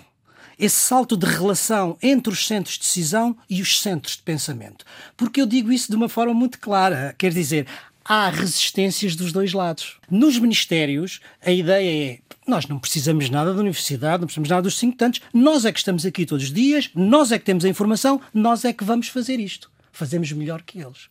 Esse 0.59 0.77
salto 0.77 1.19
de 1.19 1.27
relação 1.27 1.99
entre 2.03 2.33
os 2.33 2.47
centros 2.47 2.77
de 2.77 2.81
decisão 2.81 3.37
e 3.49 3.61
os 3.61 3.79
centros 3.79 4.17
de 4.17 4.23
pensamento. 4.23 4.87
Porque 5.19 5.39
eu 5.39 5.45
digo 5.45 5.71
isso 5.71 5.91
de 5.91 5.97
uma 5.97 6.09
forma 6.09 6.33
muito 6.33 6.59
clara. 6.59 7.15
Quer 7.19 7.31
dizer, 7.31 7.67
há 8.03 8.31
resistências 8.31 9.15
dos 9.15 9.33
dois 9.33 9.53
lados. 9.53 9.99
Nos 10.11 10.39
ministérios, 10.39 11.21
a 11.45 11.51
ideia 11.51 12.15
é 12.15 12.19
nós 12.47 12.67
não 12.67 12.79
precisamos 12.79 13.29
nada 13.29 13.53
da 13.53 13.61
universidade, 13.61 14.23
não 14.23 14.27
precisamos 14.27 14.49
nada 14.49 14.63
dos 14.63 14.79
cinco 14.79 14.97
tantos, 14.97 15.21
nós 15.33 15.67
é 15.67 15.73
que 15.73 15.79
estamos 15.79 16.07
aqui 16.07 16.25
todos 16.25 16.47
os 16.47 16.53
dias, 16.53 16.91
nós 16.95 17.31
é 17.31 17.39
que 17.39 17.45
temos 17.45 17.67
a 17.67 17.69
informação, 17.69 18.19
nós 18.33 18.65
é 18.65 18.73
que 18.73 18.83
vamos 18.83 19.09
fazer 19.09 19.39
isto. 19.39 19.70
Fazemos 19.93 20.31
melhor 20.33 20.63
que 20.63 20.81
eles. 20.81 21.09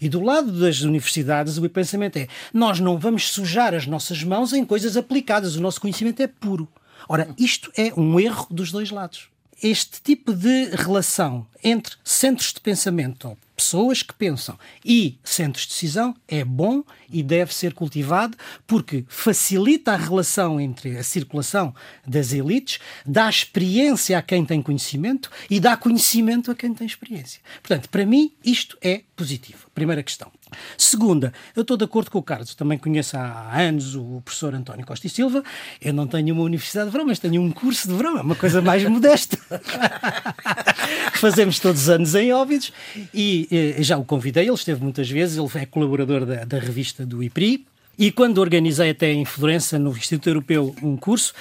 E 0.00 0.08
do 0.08 0.20
lado 0.20 0.52
das 0.52 0.80
universidades, 0.80 1.58
o 1.58 1.68
pensamento 1.68 2.16
é: 2.16 2.28
nós 2.52 2.80
não 2.80 2.98
vamos 2.98 3.30
sujar 3.30 3.74
as 3.74 3.86
nossas 3.86 4.22
mãos 4.22 4.52
em 4.52 4.64
coisas 4.64 4.96
aplicadas, 4.96 5.56
o 5.56 5.60
nosso 5.60 5.80
conhecimento 5.80 6.22
é 6.22 6.26
puro. 6.26 6.68
Ora, 7.08 7.28
isto 7.38 7.70
é 7.76 7.92
um 7.98 8.18
erro 8.18 8.46
dos 8.50 8.72
dois 8.72 8.90
lados. 8.90 9.28
Este 9.62 10.00
tipo 10.02 10.32
de 10.32 10.70
relação 10.74 11.46
entre 11.62 11.96
centros 12.02 12.52
de 12.52 12.60
pensamento, 12.60 13.36
pessoas 13.54 14.02
que 14.02 14.14
pensam 14.14 14.58
e 14.84 15.18
centros 15.22 15.64
de 15.64 15.72
decisão 15.72 16.14
é 16.26 16.44
bom 16.44 16.82
e 17.08 17.22
deve 17.22 17.54
ser 17.54 17.74
cultivado 17.74 18.36
porque 18.66 19.04
facilita 19.08 19.92
a 19.92 19.96
relação 19.96 20.60
entre 20.60 20.96
a 20.98 21.02
circulação 21.02 21.74
das 22.06 22.32
elites, 22.32 22.78
dá 23.06 23.28
experiência 23.28 24.18
a 24.18 24.22
quem 24.22 24.44
tem 24.44 24.60
conhecimento 24.60 25.30
e 25.48 25.60
dá 25.60 25.76
conhecimento 25.76 26.50
a 26.50 26.54
quem 26.54 26.74
tem 26.74 26.86
experiência. 26.86 27.40
Portanto, 27.62 27.88
para 27.88 28.04
mim, 28.04 28.32
isto 28.44 28.76
é 28.80 29.02
positivo. 29.16 29.70
Primeira 29.74 30.02
questão. 30.02 30.30
Segunda, 30.76 31.32
eu 31.54 31.62
estou 31.62 31.76
de 31.76 31.84
acordo 31.84 32.10
com 32.10 32.18
o 32.18 32.22
Carlos, 32.22 32.54
também 32.54 32.78
conheço 32.78 33.16
há 33.16 33.60
anos 33.60 33.94
o 33.94 34.22
professor 34.24 34.54
António 34.54 34.86
Costa 34.86 35.06
e 35.06 35.10
Silva. 35.10 35.42
Eu 35.80 35.92
não 35.92 36.06
tenho 36.06 36.34
uma 36.34 36.42
universidade 36.42 36.86
de 36.86 36.92
verão, 36.92 37.06
mas 37.06 37.18
tenho 37.18 37.40
um 37.40 37.50
curso 37.50 37.88
de 37.88 37.94
verão, 37.94 38.18
é 38.18 38.22
uma 38.22 38.36
coisa 38.36 38.60
mais 38.60 38.84
modesta. 38.84 39.38
fazemos 41.20 41.58
todos 41.58 41.82
os 41.82 41.88
anos 41.88 42.14
em 42.14 42.32
Óbidos 42.32 42.72
e, 43.12 43.48
e 43.78 43.82
já 43.82 43.96
o 43.96 44.04
convidei, 44.04 44.44
ele 44.44 44.54
esteve 44.54 44.82
muitas 44.82 45.08
vezes, 45.08 45.38
ele 45.38 45.48
é 45.62 45.66
colaborador 45.66 46.26
da, 46.26 46.44
da 46.44 46.58
revista 46.58 47.06
do 47.06 47.22
IPRI. 47.22 47.66
E 47.96 48.10
quando 48.10 48.38
organizei 48.38 48.90
até 48.90 49.12
em 49.12 49.24
Florença, 49.24 49.78
no 49.78 49.90
Instituto 49.90 50.28
Europeu, 50.28 50.74
um 50.82 50.96
curso, 50.96 51.32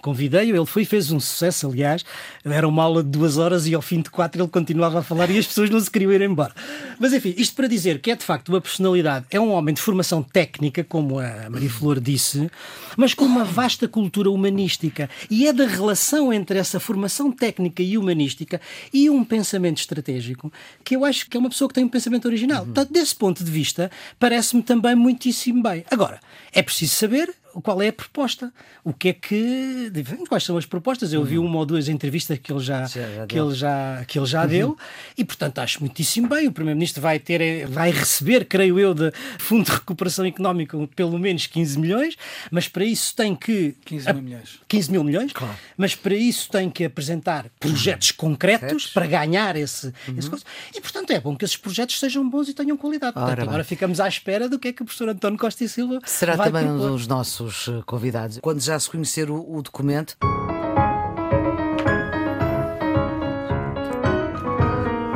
convidei-o, 0.00 0.56
ele 0.56 0.66
foi 0.66 0.82
e 0.82 0.84
fez 0.84 1.10
um 1.10 1.20
sucesso, 1.20 1.66
aliás. 1.66 2.04
Era 2.44 2.66
uma 2.66 2.82
aula 2.82 3.02
de 3.02 3.10
duas 3.10 3.36
horas 3.36 3.66
e 3.66 3.74
ao 3.74 3.82
fim 3.82 4.00
de 4.00 4.10
quatro 4.10 4.42
ele 4.42 4.48
continuava 4.48 5.00
a 5.00 5.02
falar 5.02 5.30
e 5.30 5.38
as 5.38 5.46
pessoas 5.46 5.70
não 5.70 5.80
se 5.80 5.90
queriam 5.90 6.12
ir 6.12 6.22
embora. 6.22 6.54
Mas 6.98 7.12
enfim, 7.12 7.34
isto 7.36 7.54
para 7.54 7.66
dizer 7.66 8.00
que 8.00 8.10
é 8.10 8.16
de 8.16 8.24
facto 8.24 8.48
uma 8.50 8.60
personalidade, 8.60 9.26
é 9.30 9.40
um 9.40 9.50
homem 9.50 9.74
de 9.74 9.80
formação 9.80 10.22
técnica, 10.22 10.84
como 10.84 11.18
a 11.18 11.48
Maria 11.50 11.70
Flor 11.70 12.00
disse, 12.00 12.50
mas 12.96 13.14
com 13.14 13.24
uma 13.24 13.44
vasta 13.44 13.88
cultura 13.88 14.30
humanística. 14.30 15.08
E 15.30 15.46
é 15.46 15.52
da 15.52 15.66
relação 15.66 16.32
entre 16.32 16.58
essa 16.58 16.80
formação 16.80 17.30
técnica 17.30 17.82
e 17.82 17.96
humanística 17.96 18.60
e 18.92 19.08
um 19.08 19.24
pensamento 19.24 19.78
estratégico 19.78 20.52
que 20.84 20.96
eu 20.96 21.04
acho 21.04 21.28
que 21.28 21.36
é 21.36 21.40
uma 21.40 21.48
pessoa 21.48 21.68
que 21.68 21.74
tem 21.74 21.84
um 21.84 21.88
pensamento 21.88 22.26
original. 22.26 22.60
Uhum. 22.60 22.66
Portanto, 22.66 22.92
desse 22.92 23.14
ponto 23.14 23.44
de 23.44 23.50
vista, 23.50 23.90
parece-me 24.18 24.62
também 24.62 24.94
muitíssimo 24.94 25.62
bem. 25.62 25.84
Agora, 25.90 26.20
é 26.52 26.62
preciso 26.62 26.94
saber 26.94 27.34
qual 27.60 27.82
é 27.82 27.88
a 27.88 27.92
proposta. 27.92 28.52
O 28.84 28.92
que 28.92 29.08
é 29.08 29.12
que. 29.12 29.92
Quais 30.28 30.44
são 30.44 30.56
as 30.56 30.66
propostas? 30.66 31.12
Eu 31.12 31.24
vi 31.24 31.38
uhum. 31.38 31.46
uma 31.46 31.58
ou 31.58 31.66
duas 31.66 31.88
entrevistas 31.88 32.38
que 32.38 32.52
ele 32.52 32.60
já, 32.60 32.86
já, 32.86 33.08
já 33.08 33.26
que 33.26 33.38
ele 33.38 33.54
já, 33.54 34.04
que 34.06 34.18
ele 34.18 34.26
já 34.26 34.42
uhum. 34.42 34.48
deu 34.48 34.78
e, 35.16 35.24
portanto, 35.24 35.58
acho 35.58 35.80
muitíssimo 35.80 36.28
bem. 36.28 36.48
O 36.48 36.52
Primeiro-Ministro 36.52 37.02
vai 37.02 37.18
ter, 37.18 37.66
vai 37.66 37.90
receber, 37.90 38.44
creio 38.44 38.78
eu, 38.78 38.94
de 38.94 39.12
Fundo 39.38 39.64
de 39.64 39.72
Recuperação 39.72 40.24
Económica 40.24 40.76
pelo 40.94 41.18
menos 41.18 41.46
15 41.46 41.78
milhões, 41.78 42.16
mas 42.50 42.68
para 42.68 42.84
isso 42.84 43.14
tem 43.14 43.34
que. 43.34 43.76
15 43.84 44.12
mil 44.12 44.22
milhões. 44.22 44.60
15 44.68 44.90
mil 44.90 45.04
milhões, 45.04 45.32
claro. 45.32 45.54
mas 45.76 45.94
para 45.94 46.14
isso 46.14 46.50
tem 46.50 46.70
que 46.70 46.84
apresentar 46.84 47.46
projetos 47.60 48.10
uhum. 48.10 48.16
concretos 48.16 48.86
para 48.86 49.06
ganhar 49.06 49.56
esse, 49.56 49.92
uhum. 50.08 50.18
esse 50.18 50.30
coisa. 50.30 50.44
E, 50.74 50.80
portanto, 50.80 51.10
é 51.10 51.20
bom 51.20 51.36
que 51.36 51.44
esses 51.44 51.56
projetos 51.56 51.98
sejam 51.98 52.28
bons 52.28 52.48
e 52.48 52.54
tenham 52.54 52.76
qualidade. 52.76 53.14
Portanto, 53.14 53.32
Ora, 53.32 53.42
agora 53.42 53.64
ficamos 53.64 54.00
à 54.00 54.08
espera 54.08 54.48
do 54.48 54.58
que 54.58 54.68
é 54.68 54.72
que 54.72 54.82
o 54.82 54.84
professor 54.84 55.08
António 55.08 55.38
Costa 55.38 55.64
e 55.64 55.68
Silva 55.68 56.00
Será 56.04 56.36
também 56.36 56.64
propor. 56.64 56.90
um 56.90 56.92
dos 56.92 57.06
nossos 57.06 57.41
eh, 57.68 57.82
convidados. 57.86 58.38
Quando 58.40 58.60
já 58.60 58.78
se 58.78 58.90
conhecer 58.90 59.30
o, 59.30 59.56
o 59.56 59.62
documento. 59.62 60.16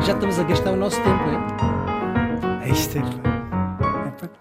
Já 0.00 0.12
estamos 0.12 0.38
a 0.38 0.42
gastar 0.44 0.72
o 0.72 0.76
nosso 0.76 0.96
tempo, 1.02 1.24
é? 2.62 2.68
É 2.68 2.70
isto. 2.70 3.35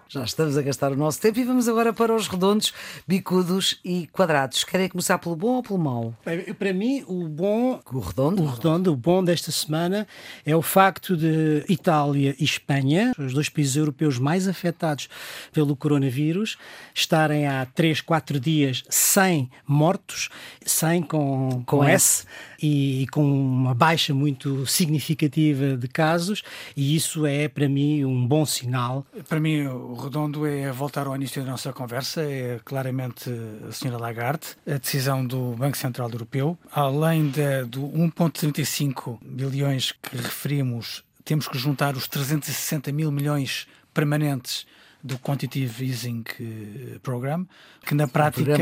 Já 0.08 0.24
estamos 0.24 0.56
a 0.56 0.62
gastar 0.62 0.92
o 0.92 0.96
nosso 0.96 1.20
tempo 1.20 1.38
e 1.38 1.44
vamos 1.44 1.68
agora 1.68 1.92
para 1.92 2.14
os 2.14 2.28
redondos, 2.28 2.72
bicudos 3.06 3.78
e 3.84 4.06
quadrados. 4.06 4.64
Querem 4.64 4.88
começar 4.88 5.18
pelo 5.18 5.36
bom 5.36 5.56
ou 5.56 5.62
pelo 5.62 5.78
mau? 5.78 6.14
Para 6.58 6.72
mim, 6.72 7.04
o 7.06 7.28
bom. 7.28 7.80
O 7.92 7.98
redondo? 7.98 8.42
O 8.42 8.46
redondo, 8.46 8.92
o 8.92 8.96
bom 8.96 9.22
desta 9.22 9.50
semana 9.50 10.06
é 10.44 10.54
o 10.56 10.62
facto 10.62 11.16
de 11.16 11.64
Itália 11.68 12.34
e 12.38 12.44
Espanha, 12.44 13.12
os 13.18 13.34
dois 13.34 13.48
países 13.48 13.76
europeus 13.76 14.18
mais 14.18 14.48
afetados 14.48 15.08
pelo 15.52 15.76
coronavírus, 15.76 16.56
estarem 16.94 17.46
há 17.46 17.66
3, 17.66 18.00
4 18.00 18.40
dias 18.40 18.84
sem 18.88 19.50
mortos, 19.66 20.30
sem 20.64 21.02
com, 21.02 21.62
com, 21.66 21.78
com 21.78 21.84
S, 21.84 22.24
S 22.24 22.26
e, 22.60 23.02
e, 23.02 23.06
com 23.08 23.24
uma 23.24 23.74
baixa 23.74 24.14
muito 24.14 24.66
significativa 24.66 25.76
de 25.76 25.88
casos, 25.88 26.42
e 26.76 26.94
isso 26.94 27.26
é, 27.26 27.48
para 27.48 27.68
mim, 27.68 28.04
um 28.04 28.26
bom 28.26 28.44
sinal. 28.44 29.06
Para 29.28 29.40
mim, 29.40 29.66
o 29.66 29.94
redondo 29.94 30.46
é 30.46 30.70
voltar 30.72 31.06
ao 31.06 31.16
início 31.16 31.42
da 31.44 31.50
nossa 31.50 31.72
conversa, 31.72 32.22
é 32.22 32.60
claramente 32.64 33.30
a 33.68 33.72
senhora 33.72 34.00
Lagarde, 34.00 34.48
a 34.66 34.78
decisão 34.78 35.26
do 35.26 35.52
Banco 35.52 35.76
Central 35.76 36.10
Europeu, 36.10 36.58
além 36.72 37.28
de, 37.30 37.64
do 37.64 37.82
1,35 37.82 39.18
bilhões 39.22 39.92
que 39.92 40.16
referimos, 40.16 41.02
temos 41.24 41.48
que 41.48 41.58
juntar 41.58 41.96
os 41.96 42.06
360 42.06 42.92
mil 42.92 43.10
milhões 43.10 43.66
permanentes 43.92 44.66
do 45.02 45.18
Quantitative 45.18 45.88
Easing 45.88 46.24
eh, 46.40 46.98
Program, 47.02 47.46
que 47.86 47.94
na 47.94 48.08
prática, 48.08 48.52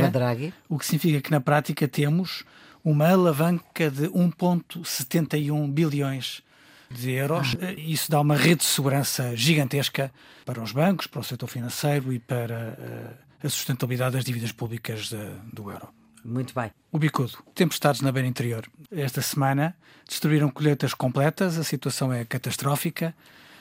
o, 0.69 0.75
o 0.75 0.79
que 0.79 0.85
significa 0.87 1.21
que 1.21 1.31
na 1.31 1.41
prática 1.41 1.89
temos 1.89 2.45
uma 2.85 3.11
alavanca 3.11 3.91
de 3.91 4.09
1,71 4.09 5.73
bilhões 5.73 6.43
de 6.91 7.13
euros. 7.13 7.57
Ah. 7.61 7.73
Isso 7.73 8.11
dá 8.11 8.21
uma 8.21 8.37
rede 8.37 8.57
de 8.57 8.65
segurança 8.65 9.35
gigantesca 9.35 10.13
para 10.45 10.63
os 10.63 10.73
bancos, 10.73 11.07
para 11.07 11.21
o 11.21 11.25
setor 11.25 11.49
financeiro 11.49 12.13
e 12.13 12.19
para 12.19 12.77
uh, 12.79 13.47
a 13.47 13.49
sustentabilidade 13.49 14.17
das 14.17 14.25
dívidas 14.25 14.53
públicas 14.53 15.11
do 15.53 15.71
euro. 15.71 15.89
Muito 16.25 16.55
bem. 16.55 16.71
O 16.91 16.99
bicudo. 16.99 17.33
Tempestades 17.55 18.01
na 18.01 18.11
beira 18.11 18.27
interior. 18.27 18.67
Esta 18.91 19.21
semana 19.21 19.77
destruíram 20.09 20.49
colheitas 20.49 20.95
completas, 20.95 21.59
a 21.59 21.65
situação 21.65 22.13
é 22.13 22.25
catastrófica. 22.25 23.15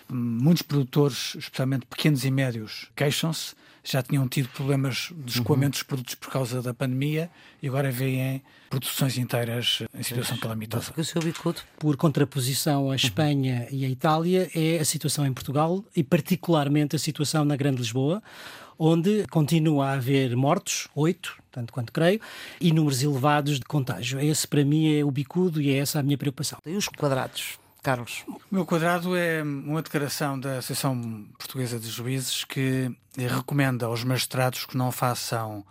Muitos 0.10 0.62
produtores, 0.62 1.36
especialmente 1.36 1.86
pequenos 1.86 2.24
e 2.24 2.32
médios, 2.32 2.90
queixam-se. 2.96 3.56
Já 3.84 4.02
tinham 4.02 4.28
tido 4.30 4.48
problemas 4.50 5.12
de 5.16 5.34
escoamento 5.34 5.72
dos 5.72 5.84
produtos 5.84 6.16
por 6.16 6.32
causa 6.32 6.62
da 6.62 6.74
pandemia 6.74 7.30
e 7.62 7.68
agora 7.68 7.92
veem 7.92 8.42
produções 8.70 9.18
inteiras 9.18 9.84
em 9.94 10.02
situação 10.02 10.38
calamitosa. 10.38 10.94
O 10.96 11.04
seu 11.04 11.22
bicudo? 11.22 11.60
Por 11.78 11.98
contraposição 11.98 12.90
à 12.90 12.96
Espanha 12.96 13.68
e 13.70 13.84
à 13.86 13.90
Itália, 13.90 14.50
é 14.56 14.80
a 14.80 14.86
situação 14.86 15.26
em 15.26 15.34
Portugal 15.34 15.84
e, 15.94 16.02
particularmente, 16.02 16.96
a 16.96 17.00
situação 17.00 17.44
na 17.44 17.58
Grande 17.58 17.80
Lisboa, 17.80 18.24
onde 18.80 19.28
continua 19.28 19.88
a 19.88 19.94
haver 19.94 20.36
mortos, 20.36 20.88
oito, 20.96 21.36
tanto 21.52 21.74
quanto 21.74 21.92
creio, 21.92 22.22
e 22.62 22.72
números 22.72 23.04
elevados 23.04 23.60
de 23.60 23.66
contágio. 23.66 24.20
Esse, 24.20 24.48
para 24.48 24.64
mim, 24.64 24.98
é 24.98 25.04
o 25.04 25.12
bicudo 25.12 25.62
e 25.62 25.70
é 25.70 25.78
essa 25.78 26.00
a 26.00 26.04
minha 26.04 26.18
preocupação. 26.18 26.58
E 26.66 26.76
os 26.76 26.88
quadrados? 26.88 27.60
Carlos? 27.84 28.24
O 28.28 28.40
meu 28.50 28.66
quadrado 28.66 29.14
é 29.14 29.44
uma 29.44 29.82
declaração 29.82 30.40
da 30.40 30.60
Associação 30.60 31.26
Portuguesa 31.38 31.78
de 31.78 31.90
Juízes 31.90 32.46
que 32.46 32.90
recomenda 33.18 33.88
aos 33.88 34.06
magistrados 34.06 34.66
que 34.66 34.78
não 34.78 34.90
façam 34.90 35.66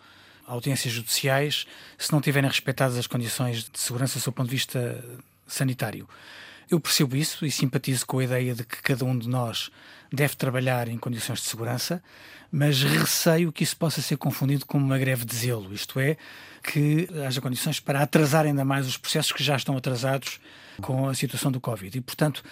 audiências 0.46 0.92
judiciais 0.92 1.66
se 1.96 2.12
não 2.12 2.20
tiverem 2.20 2.51
respeitadas 2.51 2.98
as 2.98 3.07
condições 3.07 3.64
de 3.64 3.81
segurança 3.81 4.18
do 4.18 4.22
seu 4.22 4.31
ponto 4.31 4.48
de 4.48 4.55
vista 4.55 5.03
sanitário. 5.46 6.07
Eu 6.70 6.79
percebo 6.79 7.16
isso 7.16 7.46
e 7.46 7.51
simpatizo 7.51 8.07
com 8.07 8.18
a 8.18 8.25
ideia 8.25 8.55
de 8.55 8.64
que 8.64 8.83
cada 8.83 9.07
um 9.07 9.18
de 9.18 9.27
nós 9.27 9.70
deve 10.12 10.37
trabalhar 10.37 10.88
em 10.88 10.98
condições 10.98 11.40
de 11.40 11.46
segurança, 11.46 12.03
mas 12.51 12.83
receio 12.83 13.51
que 13.51 13.64
isso 13.64 13.77
possa 13.77 14.03
ser 14.03 14.18
confundido 14.18 14.66
com 14.66 14.77
uma 14.77 14.98
greve 14.98 15.25
de 15.25 15.35
zelo, 15.35 15.72
isto 15.72 15.98
é, 15.98 16.18
que 16.62 17.09
haja 17.27 17.40
condições 17.40 17.81
para 17.81 18.03
atrasar 18.03 18.44
ainda 18.44 18.66
mais 18.66 18.87
os 18.87 18.98
processos 18.98 19.33
que 19.33 19.42
já 19.42 19.57
estão 19.57 19.75
atrasados 19.77 20.38
com 20.81 21.09
a 21.09 21.15
situação 21.15 21.51
do 21.51 21.61
Covid. 21.61 21.97
E, 21.97 22.01
portanto, 22.01 22.43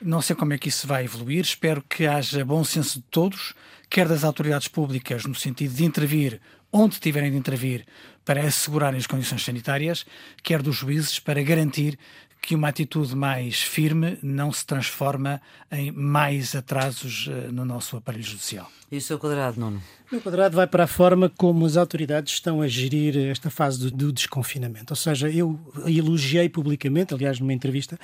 não 0.00 0.22
sei 0.22 0.36
como 0.36 0.52
é 0.52 0.58
que 0.58 0.68
isso 0.68 0.86
vai 0.86 1.04
evoluir, 1.04 1.40
espero 1.40 1.82
que 1.82 2.06
haja 2.06 2.44
bom 2.44 2.62
senso 2.64 2.98
de 2.98 3.04
todos, 3.10 3.54
quer 3.88 4.08
das 4.08 4.24
autoridades 4.24 4.68
públicas, 4.68 5.24
no 5.24 5.34
sentido 5.34 5.74
de 5.74 5.84
intervir 5.84 6.40
onde 6.72 7.00
tiverem 7.00 7.30
de 7.30 7.36
intervir 7.36 7.86
para 8.24 8.42
assegurarem 8.42 8.98
as 8.98 9.06
condições 9.06 9.44
sanitárias, 9.44 10.04
quer 10.42 10.60
dos 10.60 10.76
juízes 10.76 11.18
para 11.18 11.42
garantir 11.42 11.98
que 12.46 12.54
uma 12.54 12.68
atitude 12.68 13.16
mais 13.16 13.60
firme 13.60 14.18
não 14.22 14.52
se 14.52 14.64
transforma 14.64 15.42
em 15.68 15.90
mais 15.90 16.54
atrasos 16.54 17.26
uh, 17.26 17.52
no 17.52 17.64
nosso 17.64 17.96
aparelho 17.96 18.22
judicial. 18.22 18.70
E 18.88 18.98
o 18.98 19.00
seu 19.00 19.18
quadrado, 19.18 19.58
Nuno? 19.58 19.82
O 20.08 20.14
meu 20.14 20.20
quadrado 20.20 20.54
vai 20.54 20.68
para 20.68 20.84
a 20.84 20.86
forma 20.86 21.28
como 21.28 21.66
as 21.66 21.76
autoridades 21.76 22.34
estão 22.34 22.62
a 22.62 22.68
gerir 22.68 23.16
esta 23.16 23.50
fase 23.50 23.80
do, 23.80 23.90
do 23.90 24.12
desconfinamento. 24.12 24.92
Ou 24.92 24.96
seja, 24.96 25.28
eu 25.28 25.58
elogiei 25.86 26.48
publicamente, 26.48 27.12
aliás, 27.12 27.40
numa 27.40 27.52
entrevista 27.52 27.98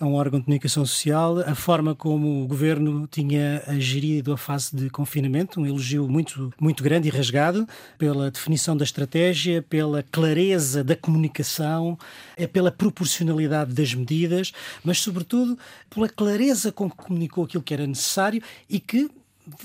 a 0.00 0.06
um 0.06 0.14
órgão 0.14 0.38
de 0.38 0.44
comunicação 0.44 0.86
social, 0.86 1.38
a 1.40 1.54
forma 1.54 1.94
como 1.94 2.44
o 2.44 2.46
governo 2.46 3.06
tinha 3.10 3.62
gerido 3.78 4.32
a 4.32 4.36
fase 4.36 4.74
de 4.74 4.88
confinamento, 4.88 5.60
um 5.60 5.66
elogio 5.66 6.08
muito, 6.08 6.52
muito 6.60 6.84
grande 6.84 7.08
e 7.08 7.10
rasgado 7.10 7.66
pela 7.96 8.30
definição 8.30 8.76
da 8.76 8.84
estratégia, 8.84 9.60
pela 9.60 10.02
clareza 10.02 10.84
da 10.84 10.94
comunicação, 10.94 11.98
é 12.36 12.46
pela 12.46 12.70
proporcionalidade 12.70 13.74
das 13.74 13.92
medidas, 13.92 14.52
mas, 14.84 14.98
sobretudo, 14.98 15.58
pela 15.90 16.08
clareza 16.08 16.70
com 16.70 16.88
que 16.88 16.96
comunicou 16.96 17.44
aquilo 17.44 17.62
que 17.62 17.74
era 17.74 17.86
necessário 17.86 18.40
e 18.70 18.78
que 18.78 19.10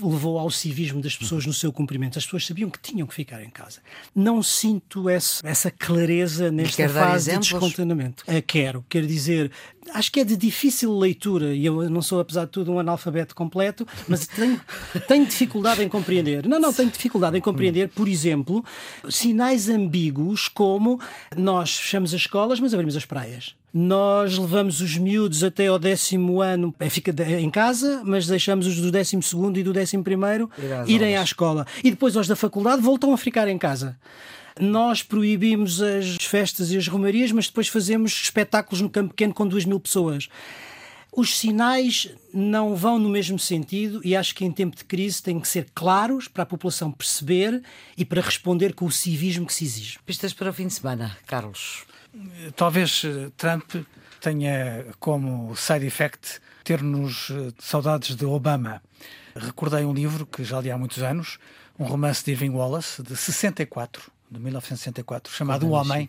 levou 0.00 0.38
ao 0.38 0.50
civismo 0.50 1.00
das 1.00 1.16
pessoas 1.16 1.46
no 1.46 1.52
seu 1.52 1.72
cumprimento. 1.72 2.18
As 2.18 2.24
pessoas 2.24 2.46
sabiam 2.46 2.70
que 2.70 2.78
tinham 2.78 3.06
que 3.06 3.14
ficar 3.14 3.42
em 3.42 3.50
casa. 3.50 3.80
Não 4.14 4.42
sinto 4.42 5.08
essa, 5.08 5.46
essa 5.46 5.70
clareza 5.70 6.50
nesta 6.50 6.88
fase 6.88 7.32
de 7.32 7.38
descontentamento. 7.38 8.24
Uh, 8.26 8.42
quero, 8.46 8.84
quero 8.88 9.06
dizer, 9.06 9.50
acho 9.92 10.10
que 10.10 10.20
é 10.20 10.24
de 10.24 10.36
difícil 10.36 10.96
leitura 10.96 11.54
e 11.54 11.66
eu 11.66 11.88
não 11.90 12.02
sou, 12.02 12.20
apesar 12.20 12.44
de 12.44 12.50
tudo, 12.50 12.72
um 12.72 12.78
analfabeto 12.78 13.34
completo, 13.34 13.86
mas 14.08 14.26
tenho, 14.26 14.60
tenho 15.06 15.26
dificuldade 15.26 15.82
em 15.82 15.88
compreender. 15.88 16.46
Não, 16.46 16.58
não, 16.58 16.72
tenho 16.72 16.90
dificuldade 16.90 17.36
em 17.36 17.40
compreender, 17.40 17.88
por 17.88 18.08
exemplo, 18.08 18.64
sinais 19.08 19.68
ambíguos 19.68 20.48
como 20.48 21.00
nós 21.36 21.76
fechamos 21.76 22.14
as 22.14 22.20
escolas, 22.22 22.60
mas 22.60 22.72
abrimos 22.72 22.96
as 22.96 23.04
praias. 23.04 23.54
Nós 23.76 24.38
levamos 24.38 24.80
os 24.80 24.96
miúdos 24.96 25.42
até 25.42 25.66
ao 25.66 25.80
décimo 25.80 26.40
ano, 26.40 26.72
é, 26.78 26.88
fica 26.88 27.12
em 27.40 27.50
casa, 27.50 28.02
mas 28.04 28.24
deixamos 28.24 28.68
os 28.68 28.80
do 28.80 28.92
décimo 28.92 29.20
segundo 29.20 29.58
e 29.58 29.64
do 29.64 29.72
décimo 29.72 30.04
primeiro 30.04 30.48
irem 30.86 31.16
à 31.16 31.22
escola. 31.24 31.66
E 31.82 31.90
depois 31.90 32.14
os 32.14 32.28
da 32.28 32.36
faculdade 32.36 32.80
voltam 32.80 33.12
a 33.12 33.18
ficar 33.18 33.48
em 33.48 33.58
casa. 33.58 33.98
Nós 34.60 35.02
proibimos 35.02 35.82
as 35.82 36.14
festas 36.20 36.70
e 36.70 36.76
as 36.76 36.86
romarias, 36.86 37.32
mas 37.32 37.48
depois 37.48 37.66
fazemos 37.66 38.12
espetáculos 38.12 38.80
no 38.80 38.88
campo 38.88 39.08
pequeno 39.08 39.34
com 39.34 39.44
duas 39.44 39.64
mil 39.64 39.80
pessoas. 39.80 40.28
Os 41.10 41.36
sinais 41.36 42.10
não 42.32 42.76
vão 42.76 42.96
no 42.96 43.08
mesmo 43.08 43.40
sentido 43.40 44.00
e 44.04 44.14
acho 44.14 44.36
que 44.36 44.44
em 44.44 44.52
tempo 44.52 44.76
de 44.76 44.84
crise 44.84 45.20
têm 45.20 45.40
que 45.40 45.48
ser 45.48 45.66
claros 45.74 46.28
para 46.28 46.44
a 46.44 46.46
população 46.46 46.92
perceber 46.92 47.60
e 47.98 48.04
para 48.04 48.20
responder 48.20 48.72
com 48.72 48.84
o 48.84 48.90
civismo 48.92 49.46
que 49.46 49.54
se 49.54 49.64
exige. 49.64 49.98
Pistas 50.06 50.32
para 50.32 50.50
o 50.50 50.52
fim 50.52 50.68
de 50.68 50.74
semana, 50.74 51.16
Carlos. 51.26 51.84
Talvez 52.56 53.02
eh, 53.04 53.30
Trump 53.36 53.74
tenha 54.20 54.86
como 54.98 55.54
side 55.56 55.86
effect 55.86 56.40
ter-nos 56.62 57.30
eh, 57.30 57.52
saudades 57.58 58.16
de 58.16 58.24
Obama. 58.24 58.82
Recordei 59.34 59.84
um 59.84 59.92
livro 59.92 60.24
que 60.26 60.44
já 60.44 60.60
li 60.60 60.70
há 60.70 60.78
muitos 60.78 61.02
anos, 61.02 61.38
um 61.78 61.84
romance 61.84 62.24
de 62.24 62.30
Irving 62.32 62.50
Wallace, 62.50 63.02
de 63.02 63.16
64, 63.16 64.10
de 64.30 64.38
1964, 64.40 65.32
chamado 65.32 65.66
O 65.66 65.70
Homem, 65.70 66.08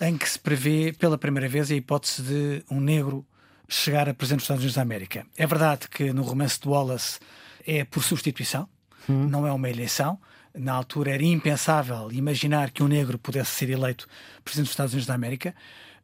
em 0.00 0.16
que 0.16 0.28
se 0.28 0.38
prevê 0.38 0.92
pela 0.92 1.18
primeira 1.18 1.48
vez 1.48 1.70
a 1.70 1.74
hipótese 1.74 2.22
de 2.22 2.64
um 2.70 2.80
negro 2.80 3.24
chegar 3.68 4.08
a 4.08 4.14
presidente 4.14 4.38
dos 4.38 4.44
Estados 4.44 4.62
Unidos 4.62 4.76
da 4.76 4.82
América. 4.82 5.26
É 5.36 5.46
verdade 5.46 5.88
que 5.88 6.12
no 6.12 6.22
romance 6.22 6.60
de 6.60 6.68
Wallace 6.68 7.18
é 7.66 7.84
por 7.84 8.02
substituição, 8.02 8.68
hum. 9.08 9.28
não 9.28 9.46
é 9.46 9.52
uma 9.52 9.68
eleição. 9.68 10.18
Na 10.56 10.72
altura 10.72 11.12
era 11.12 11.24
impensável 11.24 12.10
imaginar 12.10 12.70
que 12.70 12.82
um 12.82 12.88
negro 12.88 13.18
pudesse 13.18 13.50
ser 13.50 13.70
eleito 13.70 14.08
presidente 14.44 14.66
dos 14.66 14.72
Estados 14.72 14.92
Unidos 14.92 15.06
da 15.06 15.14
América. 15.14 15.54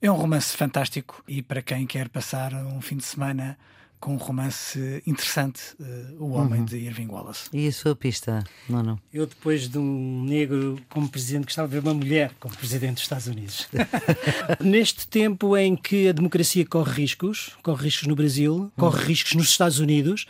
É 0.01 0.11
um 0.11 0.17
romance 0.17 0.57
fantástico 0.57 1.23
e 1.27 1.43
para 1.43 1.63
quem 1.63 1.87
quer 1.87 2.09
passar 2.09 2.53
um 2.53 2.81
fim 2.81 2.97
de 2.97 3.05
semana 3.05 3.57
com 4.03 4.15
um 4.15 4.17
romance 4.17 5.01
interessante, 5.07 5.61
uh, 5.79 6.25
O 6.25 6.33
Homem 6.33 6.59
uhum. 6.59 6.67
de 6.67 6.77
Irving 6.77 7.07
Wallace. 7.07 7.49
E 7.53 7.69
a 7.69 7.73
sua 7.73 7.95
pista, 7.95 8.43
não, 8.69 8.83
não? 8.83 8.99
Eu, 9.15 9.29
depois 9.29 9.69
de 9.69 9.79
um 9.79 10.25
negro 10.25 10.77
como 10.91 11.09
presidente, 11.09 11.45
gostava 11.45 11.69
de 11.69 11.75
ver 11.75 11.83
uma 11.83 11.95
mulher 11.95 12.33
como 12.41 12.53
presidente 12.57 12.95
dos 12.95 13.05
Estados 13.05 13.29
Unidos. 13.29 13.69
Neste 14.61 15.07
tempo 15.07 15.57
em 15.57 15.77
que 15.77 16.09
a 16.09 16.13
democracia 16.13 16.67
corre 16.67 16.93
riscos, 16.95 17.57
corre 17.63 17.85
riscos 17.85 18.09
no 18.09 18.17
Brasil, 18.17 18.73
corre 18.77 19.03
uhum. 19.03 19.07
riscos 19.07 19.35
nos 19.35 19.51
Estados 19.51 19.79
Unidos, 19.79 20.27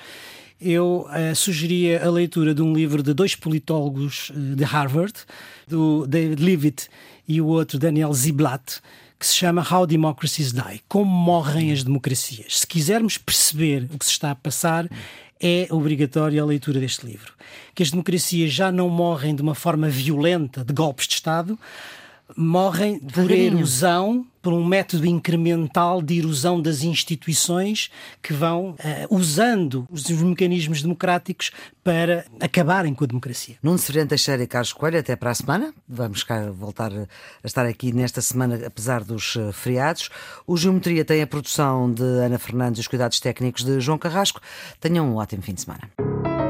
eu 0.62 1.06
uh, 1.08 1.34
sugeria 1.34 2.04
a 2.04 2.10
leitura 2.10 2.54
de 2.54 2.62
um 2.62 2.72
livro 2.72 3.02
de 3.02 3.12
dois 3.12 3.34
politólogos 3.34 4.30
uh, 4.30 4.56
de 4.56 4.64
Harvard, 4.64 5.14
do 5.66 6.06
David 6.06 6.42
Leavitt 6.42 6.88
e 7.26 7.40
o 7.40 7.46
outro 7.46 7.78
Daniel 7.78 8.12
Ziblatt, 8.12 8.80
que 9.18 9.26
se 9.26 9.36
chama 9.36 9.66
How 9.68 9.86
Democracies 9.86 10.52
Die 10.52 10.82
Como 10.88 11.10
Morrem 11.10 11.72
as 11.72 11.84
Democracias. 11.84 12.60
Se 12.60 12.66
quisermos 12.66 13.18
perceber 13.18 13.88
o 13.92 13.98
que 13.98 14.04
se 14.04 14.12
está 14.12 14.30
a 14.30 14.34
passar, 14.34 14.88
é 15.40 15.66
obrigatória 15.70 16.40
a 16.40 16.44
leitura 16.46 16.78
deste 16.78 17.04
livro. 17.04 17.32
Que 17.74 17.82
as 17.82 17.90
democracias 17.90 18.52
já 18.52 18.70
não 18.70 18.88
morrem 18.88 19.34
de 19.34 19.42
uma 19.42 19.54
forma 19.54 19.88
violenta, 19.88 20.64
de 20.64 20.72
golpes 20.72 21.06
de 21.06 21.14
Estado, 21.14 21.58
morrem 22.36 22.98
por 22.98 23.30
erosão, 23.30 24.26
por 24.40 24.52
um 24.52 24.64
método 24.64 25.06
incremental 25.06 26.02
de 26.02 26.18
erosão 26.18 26.60
das 26.60 26.82
instituições 26.82 27.90
que 28.20 28.32
vão 28.32 28.70
uh, 28.70 28.76
usando 29.14 29.86
os 29.90 30.08
mecanismos 30.10 30.82
democráticos 30.82 31.52
para 31.84 32.24
acabarem 32.40 32.92
com 32.94 33.04
a 33.04 33.06
democracia. 33.06 33.56
Nuno 33.62 33.78
Severino 33.78 34.08
Teixeira 34.08 34.42
e 34.42 34.46
Carlos 34.46 34.72
Coelho, 34.72 34.98
até 34.98 35.14
para 35.14 35.30
a 35.30 35.34
semana. 35.34 35.72
Vamos 35.88 36.24
cá 36.24 36.50
voltar 36.50 36.92
a 36.92 37.06
estar 37.44 37.64
aqui 37.66 37.92
nesta 37.92 38.20
semana, 38.20 38.60
apesar 38.66 39.04
dos 39.04 39.36
uh, 39.36 39.52
feriados. 39.52 40.10
O 40.46 40.56
Geometria 40.56 41.04
tem 41.04 41.22
a 41.22 41.26
produção 41.26 41.92
de 41.92 42.02
Ana 42.02 42.38
Fernandes 42.38 42.78
e 42.78 42.80
os 42.82 42.88
cuidados 42.88 43.20
técnicos 43.20 43.64
de 43.64 43.80
João 43.80 43.98
Carrasco. 43.98 44.40
Tenham 44.80 45.08
um 45.08 45.16
ótimo 45.16 45.42
fim 45.42 45.54
de 45.54 45.60
semana. 45.62 46.41